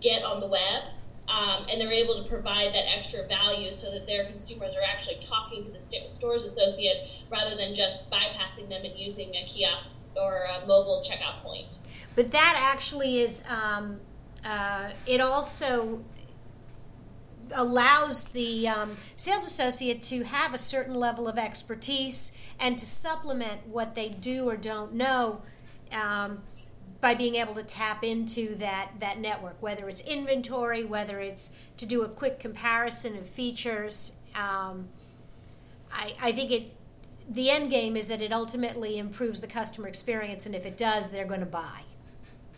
get 0.01 0.23
on 0.23 0.39
the 0.39 0.47
web. 0.47 0.91
Um, 1.27 1.67
and 1.69 1.81
they're 1.81 1.91
able 1.91 2.23
to 2.23 2.29
provide 2.29 2.73
that 2.73 2.85
extra 2.87 3.27
value 3.27 3.75
so 3.81 3.91
that 3.91 4.07
their 4.07 4.25
consumers 4.25 4.73
are 4.75 4.83
actually 4.87 5.19
talking 5.27 5.65
to 5.65 5.71
the 5.71 5.79
st- 5.91 6.15
store's 6.15 6.45
associate 6.45 7.09
rather 7.29 7.57
than 7.57 7.75
just 7.75 8.09
bypassing 8.09 8.69
them 8.69 8.85
and 8.85 8.97
using 8.97 9.35
a 9.35 9.45
kiosk 9.51 9.93
or 10.15 10.45
a 10.45 10.65
mobile 10.65 11.05
checkout 11.05 11.43
point. 11.43 11.67
But 12.15 12.31
that 12.31 12.55
actually 12.57 13.19
is, 13.19 13.45
um, 13.49 13.99
uh, 14.45 14.91
it 15.05 15.19
also 15.19 16.01
allows 17.53 18.25
the 18.25 18.67
um, 18.67 18.97
sales 19.15 19.45
associate 19.45 20.03
to 20.03 20.23
have 20.23 20.53
a 20.53 20.57
certain 20.57 20.95
level 20.95 21.27
of 21.27 21.37
expertise 21.37 22.37
and 22.59 22.77
to 22.77 22.85
supplement 22.85 23.67
what 23.67 23.95
they 23.95 24.09
do 24.09 24.49
or 24.49 24.57
don't 24.57 24.93
know 24.93 25.41
um, 25.91 26.39
by 27.01 27.15
being 27.15 27.35
able 27.35 27.53
to 27.53 27.63
tap 27.63 28.03
into 28.03 28.55
that, 28.55 28.91
that 28.99 29.19
network, 29.19 29.61
whether 29.61 29.87
it's 29.87 30.07
inventory, 30.07 30.83
whether 30.83 31.19
it's 31.19 31.55
to 31.77 31.85
do 31.85 32.03
a 32.03 32.07
quick 32.07 32.39
comparison 32.39 33.17
of 33.17 33.27
features. 33.27 34.19
Um, 34.35 34.87
I, 35.91 36.15
I 36.19 36.31
think 36.31 36.51
it 36.51 36.73
the 37.29 37.49
end 37.49 37.69
game 37.69 37.97
is 37.97 38.07
that 38.07 38.21
it 38.21 38.31
ultimately 38.31 38.97
improves 38.97 39.41
the 39.41 39.47
customer 39.47 39.87
experience, 39.87 40.45
and 40.45 40.55
if 40.55 40.65
it 40.65 40.77
does, 40.77 41.11
they're 41.11 41.25
going 41.25 41.41
to 41.41 41.45
buy. 41.45 41.81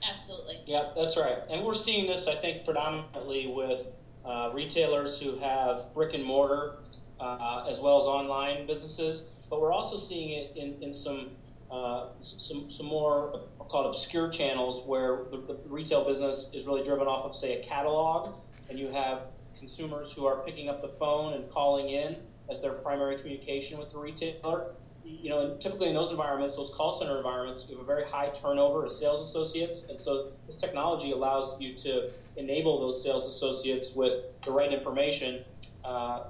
Absolutely. 0.07 0.59
Yeah, 0.65 0.91
that's 0.95 1.17
right. 1.17 1.39
And 1.49 1.65
we're 1.65 1.83
seeing 1.83 2.07
this, 2.07 2.27
I 2.27 2.35
think, 2.35 2.65
predominantly 2.65 3.47
with 3.47 3.87
uh, 4.29 4.51
retailers 4.53 5.19
who 5.19 5.37
have 5.39 5.93
brick 5.93 6.13
and 6.13 6.23
mortar 6.23 6.79
uh, 7.19 7.65
as 7.69 7.79
well 7.79 8.01
as 8.01 8.05
online 8.05 8.67
businesses, 8.67 9.25
but 9.49 9.59
we're 9.59 9.73
also 9.73 10.07
seeing 10.07 10.29
it 10.29 10.55
in, 10.55 10.81
in 10.83 10.93
some, 10.93 11.31
uh, 11.71 12.09
some 12.47 12.71
some 12.77 12.85
more 12.85 13.41
I'll 13.59 13.65
call 13.65 13.91
it 13.91 13.97
obscure 13.97 14.29
channels 14.29 14.87
where 14.87 15.25
the, 15.31 15.37
the 15.37 15.59
retail 15.65 16.05
business 16.05 16.45
is 16.53 16.65
really 16.65 16.83
driven 16.83 17.07
off 17.07 17.25
of, 17.25 17.35
say, 17.35 17.59
a 17.59 17.65
catalog, 17.65 18.35
and 18.69 18.79
you 18.79 18.89
have 18.89 19.23
consumers 19.57 20.11
who 20.15 20.25
are 20.25 20.43
picking 20.45 20.69
up 20.69 20.81
the 20.81 20.93
phone 20.99 21.33
and 21.33 21.49
calling 21.51 21.89
in 21.89 22.17
as 22.49 22.61
their 22.61 22.73
primary 22.73 23.17
communication 23.17 23.77
with 23.77 23.91
the 23.91 23.97
retailer. 23.97 24.75
You 25.21 25.29
know, 25.29 25.57
typically 25.57 25.89
in 25.89 25.95
those 25.95 26.11
environments, 26.11 26.55
those 26.55 26.71
call 26.75 26.99
center 26.99 27.17
environments, 27.17 27.63
you 27.67 27.75
have 27.75 27.83
a 27.83 27.87
very 27.87 28.05
high 28.05 28.31
turnover 28.41 28.85
of 28.85 28.97
sales 28.99 29.29
associates, 29.29 29.81
and 29.89 29.99
so 29.99 30.31
this 30.47 30.55
technology 30.57 31.11
allows 31.11 31.59
you 31.59 31.73
to 31.81 32.11
enable 32.37 32.79
those 32.79 33.03
sales 33.03 33.35
associates 33.35 33.87
with 33.95 34.39
the 34.45 34.51
right 34.51 34.71
information 34.71 35.43
uh, 35.83 36.25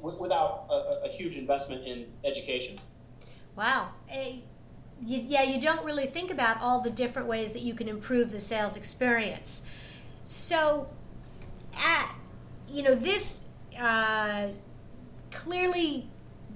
without 0.00 0.66
a, 0.70 1.06
a, 1.06 1.08
huge 1.16 1.36
investment 1.36 1.86
in 1.86 2.06
education. 2.24 2.78
Wow. 3.54 3.90
Hey, 4.06 4.42
you, 5.04 5.24
yeah, 5.26 5.42
you 5.42 5.60
don't 5.60 5.84
really 5.84 6.06
think 6.06 6.30
about 6.30 6.60
all 6.60 6.80
the 6.80 6.90
different 6.90 7.28
ways 7.28 7.52
that 7.52 7.62
you 7.62 7.74
can 7.74 7.88
improve 7.88 8.32
the 8.32 8.40
sales 8.40 8.76
experience. 8.76 9.68
So, 10.24 10.88
at, 11.76 12.14
you 12.70 12.82
know, 12.82 12.94
this 12.94 13.42
uh, 13.78 14.48
clearly 15.30 16.08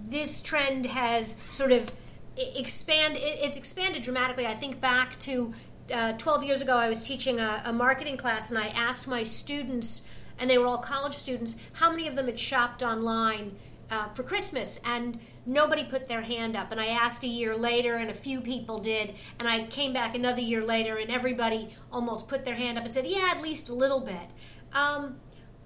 this 0.05 0.43
trend 0.43 0.87
has 0.87 1.43
sort 1.51 1.73
of 1.73 1.93
expand 2.37 3.17
it's 3.19 3.57
expanded 3.57 4.03
dramatically. 4.03 4.47
I 4.47 4.55
think 4.55 4.81
back 4.81 5.19
to 5.21 5.55
uh, 5.93 6.13
12 6.13 6.45
years 6.45 6.63
ago 6.63 6.77
i 6.77 6.89
was 6.89 7.03
teaching 7.03 7.41
a, 7.41 7.63
a, 7.65 7.73
marketing 7.73 8.17
class 8.17 8.49
and 8.49 8.61
i 8.61 8.69
asked 8.69 9.09
my 9.09 9.25
students 9.25 10.09
and 10.39 10.49
they 10.49 10.57
were 10.57 10.65
all 10.65 10.79
college 10.79 11.15
students 11.15 11.61
how 11.75 11.91
many 11.91 12.07
of 12.07 12.15
them 12.15 12.27
had 12.27 12.39
shopped 12.39 12.81
online 12.81 13.57
uh, 13.91 14.09
for 14.11 14.23
christmas? 14.23 14.81
And 14.87 15.19
nobody 15.47 15.85
put 15.85 16.09
their 16.09 16.23
hand 16.23 16.57
up. 16.57 16.71
And 16.71 16.81
i 16.81 16.87
asked 16.87 17.25
a 17.25 17.29
year 17.29 17.57
later 17.57 17.97
and 17.97 18.11
a 18.11 18.15
few 18.15 18.41
people 18.41 18.79
did. 18.79 19.15
And 19.39 19.49
i 19.49 19.65
came 19.67 19.93
back 19.93 20.15
another 20.15 20.41
year 20.41 20.65
later 20.65 20.97
and 20.97 21.11
everybody 21.11 21.75
almost 21.93 22.29
put 22.29 22.45
their 22.45 22.55
hand 22.55 22.79
up 22.79 22.85
and 22.85 22.95
said 22.95 23.07
yeah 23.07 23.33
at 23.35 23.43
least 23.43 23.69
a 23.69 23.75
little 23.75 24.01
bit. 24.01 24.29
Um, 24.73 25.17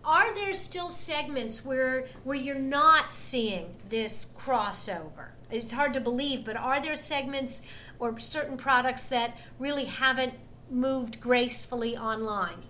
are 0.07 0.35
there 0.35 0.55
still 0.55 0.89
segments 0.89 1.65
where 1.65 2.07
where 2.25 2.37
you're 2.37 2.59
not 2.59 3.13
seeing 3.13 3.77
this 3.89 4.35
crossover? 4.37 5.31
It's 5.51 5.73
hard 5.73 5.95
to 5.95 6.01
believe, 6.01 6.45
but 6.45 6.57
are 6.57 6.81
there 6.81 6.97
segments 6.97 7.67
or 7.99 8.19
certain 8.19 8.57
products 8.57 9.07
that 9.09 9.37
really 9.59 9.85
haven't 9.85 10.35
moved 10.71 11.21
gracefully 11.21 11.97
online? 11.97 12.63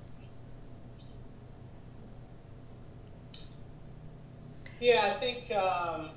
Yeah, 4.80 5.14
I 5.16 5.20
think 5.20 5.50
um, 5.52 6.10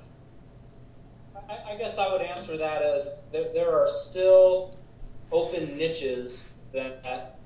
I, 1.48 1.72
I, 1.72 1.76
guess 1.78 1.96
I 1.96 2.12
would 2.12 2.20
answer 2.20 2.58
that 2.58 2.82
as 2.82 3.06
there, 3.32 3.48
there 3.54 3.72
are 3.72 3.88
still 4.10 4.74
open 5.32 5.78
niches 5.78 6.38
that 6.74 7.37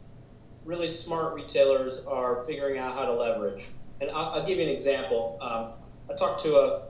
really 0.65 0.97
smart 1.05 1.35
retailers 1.35 2.05
are 2.07 2.45
figuring 2.47 2.79
out 2.79 2.95
how 2.95 3.05
to 3.05 3.13
leverage. 3.13 3.65
And 4.01 4.11
I'll, 4.11 4.27
I'll 4.27 4.47
give 4.47 4.59
you 4.59 4.65
an 4.65 4.71
example. 4.77 5.39
Um, 5.41 5.73
I 6.13 6.19
talked 6.19 6.45
to 6.45 6.57
a, 6.57 6.83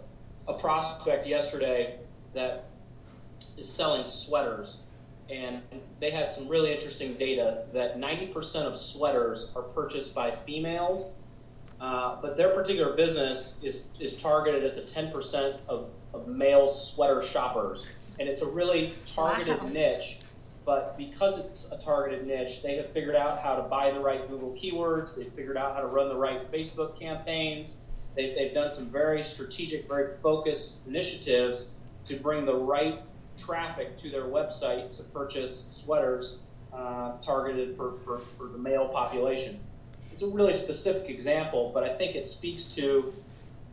a 0.48 0.58
prospect 0.58 1.26
yesterday 1.26 1.98
that 2.35 2.68
is 3.56 3.68
selling 3.76 4.11
sweaters, 4.26 4.76
and 5.30 5.62
they 6.00 6.11
had 6.11 6.35
some 6.35 6.48
really 6.48 6.72
interesting 6.74 7.14
data 7.14 7.64
that 7.72 7.96
90% 7.96 8.35
of 8.56 8.80
sweaters 8.80 9.46
are 9.54 9.62
purchased 9.62 10.14
by 10.14 10.30
females, 10.30 11.12
uh, 11.80 12.20
but 12.20 12.37
their 12.37 12.50
particular 12.50 12.94
business 12.94 13.52
is, 13.62 13.82
is 13.98 14.20
targeted 14.20 14.64
at 14.64 14.74
the 14.74 14.82
10% 14.92 15.58
of, 15.68 15.88
of 16.14 16.28
male 16.28 16.74
sweater 16.94 17.26
shoppers. 17.28 17.85
And 18.18 18.28
it's 18.28 18.42
a 18.42 18.46
really 18.46 18.94
targeted 19.14 19.61
wow. 19.62 19.68
niche 19.68 20.18
but 20.64 20.96
because 20.96 21.38
it's 21.38 21.66
a 21.70 21.77
targeted 21.85 22.27
niche, 22.27 22.62
they 22.62 22.77
have 22.77 22.92
figured 22.92 23.16
out 23.16 23.40
how 23.40 23.57
to 23.57 23.62
buy 23.62 23.90
the 23.90 24.01
right 24.01 24.29
Google 24.29 24.53
keywords. 24.53 25.16
They've 25.16 25.33
figured 25.33 25.57
out 25.57 25.75
how 25.75 25.81
to 25.81 25.87
run 25.87 26.09
the 26.09 26.16
right 26.16 26.51
Facebook 26.53 26.98
campaigns. 26.98 27.70
They've, 28.14 28.35
they've 28.35 28.55
done 28.55 28.75
some 28.75 28.87
very 28.87 29.25
strategic, 29.25 29.88
very 29.88 30.16
focused 30.22 30.72
initiatives 30.87 31.66
to 32.09 32.16
bring 32.16 32.44
the 32.44 32.55
right 32.55 33.01
traffic 33.44 34.01
to 34.03 34.11
their 34.11 34.25
website 34.25 34.96
to 34.96 35.03
purchase 35.05 35.62
sweaters 35.83 36.37
uh, 36.72 37.12
targeted 37.25 37.77
for, 37.77 37.98
for, 37.98 38.18
for 38.18 38.48
the 38.48 38.59
male 38.59 38.88
population. 38.88 39.59
It's 40.12 40.22
a 40.22 40.27
really 40.27 40.62
specific 40.62 41.09
example, 41.09 41.70
but 41.75 41.85
I 41.85 41.96
think 41.96 42.14
it 42.14 42.31
speaks 42.31 42.64
to 42.77 43.12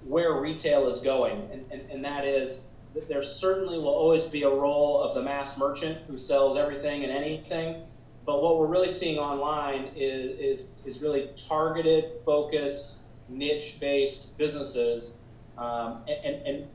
where 0.05 0.39
retail 0.39 0.89
is 0.93 1.01
going, 1.03 1.49
and, 1.51 1.65
and, 1.71 1.91
and 1.91 2.05
that 2.05 2.25
is 2.25 2.63
there 3.07 3.23
certainly 3.23 3.77
will 3.77 3.87
always 3.87 4.23
be 4.31 4.43
a 4.43 4.49
role 4.49 5.01
of 5.01 5.15
the 5.15 5.21
mass 5.21 5.57
merchant 5.57 5.99
who 6.07 6.17
sells 6.17 6.57
everything 6.57 7.03
and 7.03 7.11
anything. 7.11 7.83
But 8.25 8.43
what 8.43 8.59
we're 8.59 8.67
really 8.67 8.93
seeing 8.93 9.17
online 9.17 9.91
is, 9.95 10.25
is, 10.39 10.65
is 10.85 11.01
really 11.01 11.29
targeted, 11.47 12.21
focused, 12.25 12.93
niche 13.27 13.75
based 13.79 14.35
businesses. 14.37 15.13
Um, 15.57 16.03
and, 16.07 16.35
and, 16.35 16.47
and, 16.47 16.67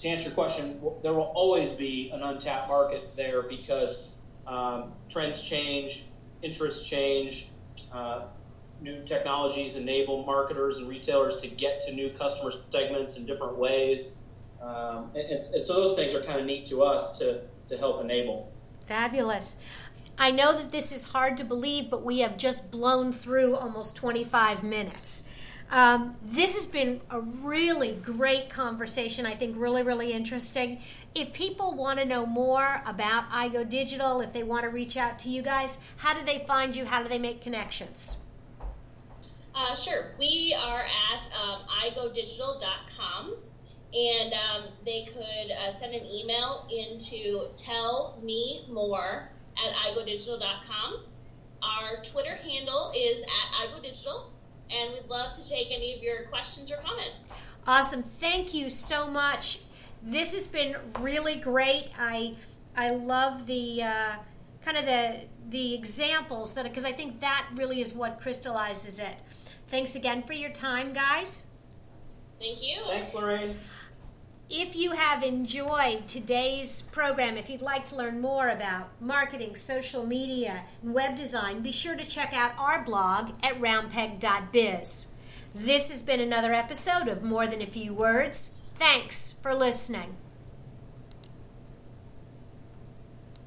to 0.00 0.08
answer 0.08 0.24
your 0.24 0.32
question, 0.32 0.80
there 1.02 1.12
will 1.12 1.32
always 1.34 1.76
be 1.78 2.10
an 2.12 2.22
untapped 2.22 2.68
market 2.68 3.12
there 3.16 3.42
because 3.42 4.08
um, 4.46 4.92
trends 5.08 5.40
change, 5.42 6.02
interests 6.42 6.84
change, 6.88 7.46
uh, 7.92 8.22
new 8.80 9.04
technologies 9.04 9.76
enable 9.76 10.24
marketers 10.24 10.78
and 10.78 10.88
retailers 10.88 11.40
to 11.42 11.48
get 11.48 11.86
to 11.86 11.92
new 11.92 12.10
customer 12.10 12.52
segments 12.72 13.16
in 13.16 13.24
different 13.24 13.56
ways. 13.56 14.08
Um, 14.64 15.10
and, 15.14 15.30
and, 15.30 15.66
so 15.66 15.74
those 15.74 15.96
things 15.96 16.14
are 16.14 16.22
kind 16.22 16.40
of 16.40 16.46
neat 16.46 16.68
to 16.70 16.82
us 16.82 17.18
to, 17.18 17.42
to 17.68 17.76
help 17.76 18.02
enable. 18.02 18.50
Fabulous. 18.86 19.64
I 20.18 20.30
know 20.30 20.56
that 20.56 20.70
this 20.70 20.90
is 20.90 21.10
hard 21.10 21.36
to 21.38 21.44
believe, 21.44 21.90
but 21.90 22.02
we 22.02 22.20
have 22.20 22.38
just 22.38 22.70
blown 22.70 23.12
through 23.12 23.56
almost 23.56 23.96
25 23.96 24.62
minutes. 24.62 25.30
Um, 25.70 26.16
this 26.22 26.54
has 26.54 26.66
been 26.66 27.00
a 27.10 27.20
really 27.20 27.92
great 27.92 28.48
conversation. 28.48 29.26
I 29.26 29.34
think 29.34 29.56
really, 29.58 29.82
really 29.82 30.12
interesting. 30.12 30.80
If 31.14 31.32
people 31.32 31.74
want 31.74 31.98
to 31.98 32.04
know 32.04 32.24
more 32.24 32.82
about 32.86 33.30
iGo 33.30 33.68
Digital, 33.68 34.20
if 34.20 34.32
they 34.32 34.44
want 34.44 34.62
to 34.64 34.70
reach 34.70 34.96
out 34.96 35.18
to 35.20 35.28
you 35.28 35.42
guys, 35.42 35.82
how 35.98 36.14
do 36.14 36.24
they 36.24 36.38
find 36.38 36.74
you? 36.76 36.86
How 36.86 37.02
do 37.02 37.08
they 37.08 37.18
make 37.18 37.42
connections? 37.42 38.22
Uh, 39.54 39.76
sure. 39.84 40.14
We 40.18 40.56
are 40.58 40.82
at 40.82 41.32
um, 41.38 41.62
igodigital.com 41.84 43.36
and 43.94 44.32
um, 44.32 44.72
they 44.84 45.06
could 45.12 45.52
uh, 45.52 45.78
send 45.78 45.94
an 45.94 46.04
email 46.06 46.66
into 46.70 47.48
tell 47.64 48.18
me 48.22 48.66
more 48.70 49.30
at 49.56 49.72
igodigital.com. 49.92 51.04
Our 51.62 52.04
Twitter 52.10 52.34
handle 52.34 52.92
is 52.94 53.22
at 53.22 53.68
igodigital, 53.68 54.26
and 54.70 54.92
we'd 54.92 55.08
love 55.08 55.36
to 55.36 55.48
take 55.48 55.68
any 55.70 55.94
of 55.94 56.02
your 56.02 56.24
questions 56.24 56.70
or 56.70 56.76
comments. 56.78 57.16
Awesome. 57.66 58.02
Thank 58.02 58.52
you 58.52 58.68
so 58.68 59.08
much. 59.08 59.60
This 60.02 60.34
has 60.34 60.46
been 60.46 60.76
really 61.00 61.36
great. 61.36 61.90
I 61.98 62.34
I 62.76 62.90
love 62.90 63.46
the 63.46 63.82
uh, 63.82 64.16
kind 64.64 64.76
of 64.76 64.84
the 64.84 65.20
the 65.48 65.74
examples 65.74 66.54
that 66.54 66.64
because 66.64 66.84
I 66.84 66.92
think 66.92 67.20
that 67.20 67.48
really 67.54 67.80
is 67.80 67.94
what 67.94 68.20
crystallizes 68.20 68.98
it. 68.98 69.16
Thanks 69.68 69.94
again 69.94 70.22
for 70.22 70.32
your 70.32 70.50
time, 70.50 70.92
guys. 70.92 71.50
Thank 72.38 72.58
you. 72.60 72.82
Thanks, 72.86 73.14
Lorraine. 73.14 73.56
If 74.50 74.76
you 74.76 74.92
have 74.92 75.22
enjoyed 75.22 76.06
today's 76.06 76.82
program, 76.82 77.38
if 77.38 77.48
you'd 77.48 77.62
like 77.62 77.86
to 77.86 77.96
learn 77.96 78.20
more 78.20 78.50
about 78.50 79.00
marketing, 79.00 79.56
social 79.56 80.04
media, 80.04 80.64
and 80.82 80.92
web 80.92 81.16
design, 81.16 81.62
be 81.62 81.72
sure 81.72 81.96
to 81.96 82.04
check 82.04 82.34
out 82.34 82.52
our 82.58 82.84
blog 82.84 83.30
at 83.42 83.58
roundpeg.biz. 83.58 85.14
This 85.54 85.90
has 85.90 86.02
been 86.02 86.20
another 86.20 86.52
episode 86.52 87.08
of 87.08 87.22
More 87.22 87.46
Than 87.46 87.62
a 87.62 87.66
Few 87.66 87.94
Words. 87.94 88.60
Thanks 88.74 89.32
for 89.32 89.54
listening. 89.54 90.16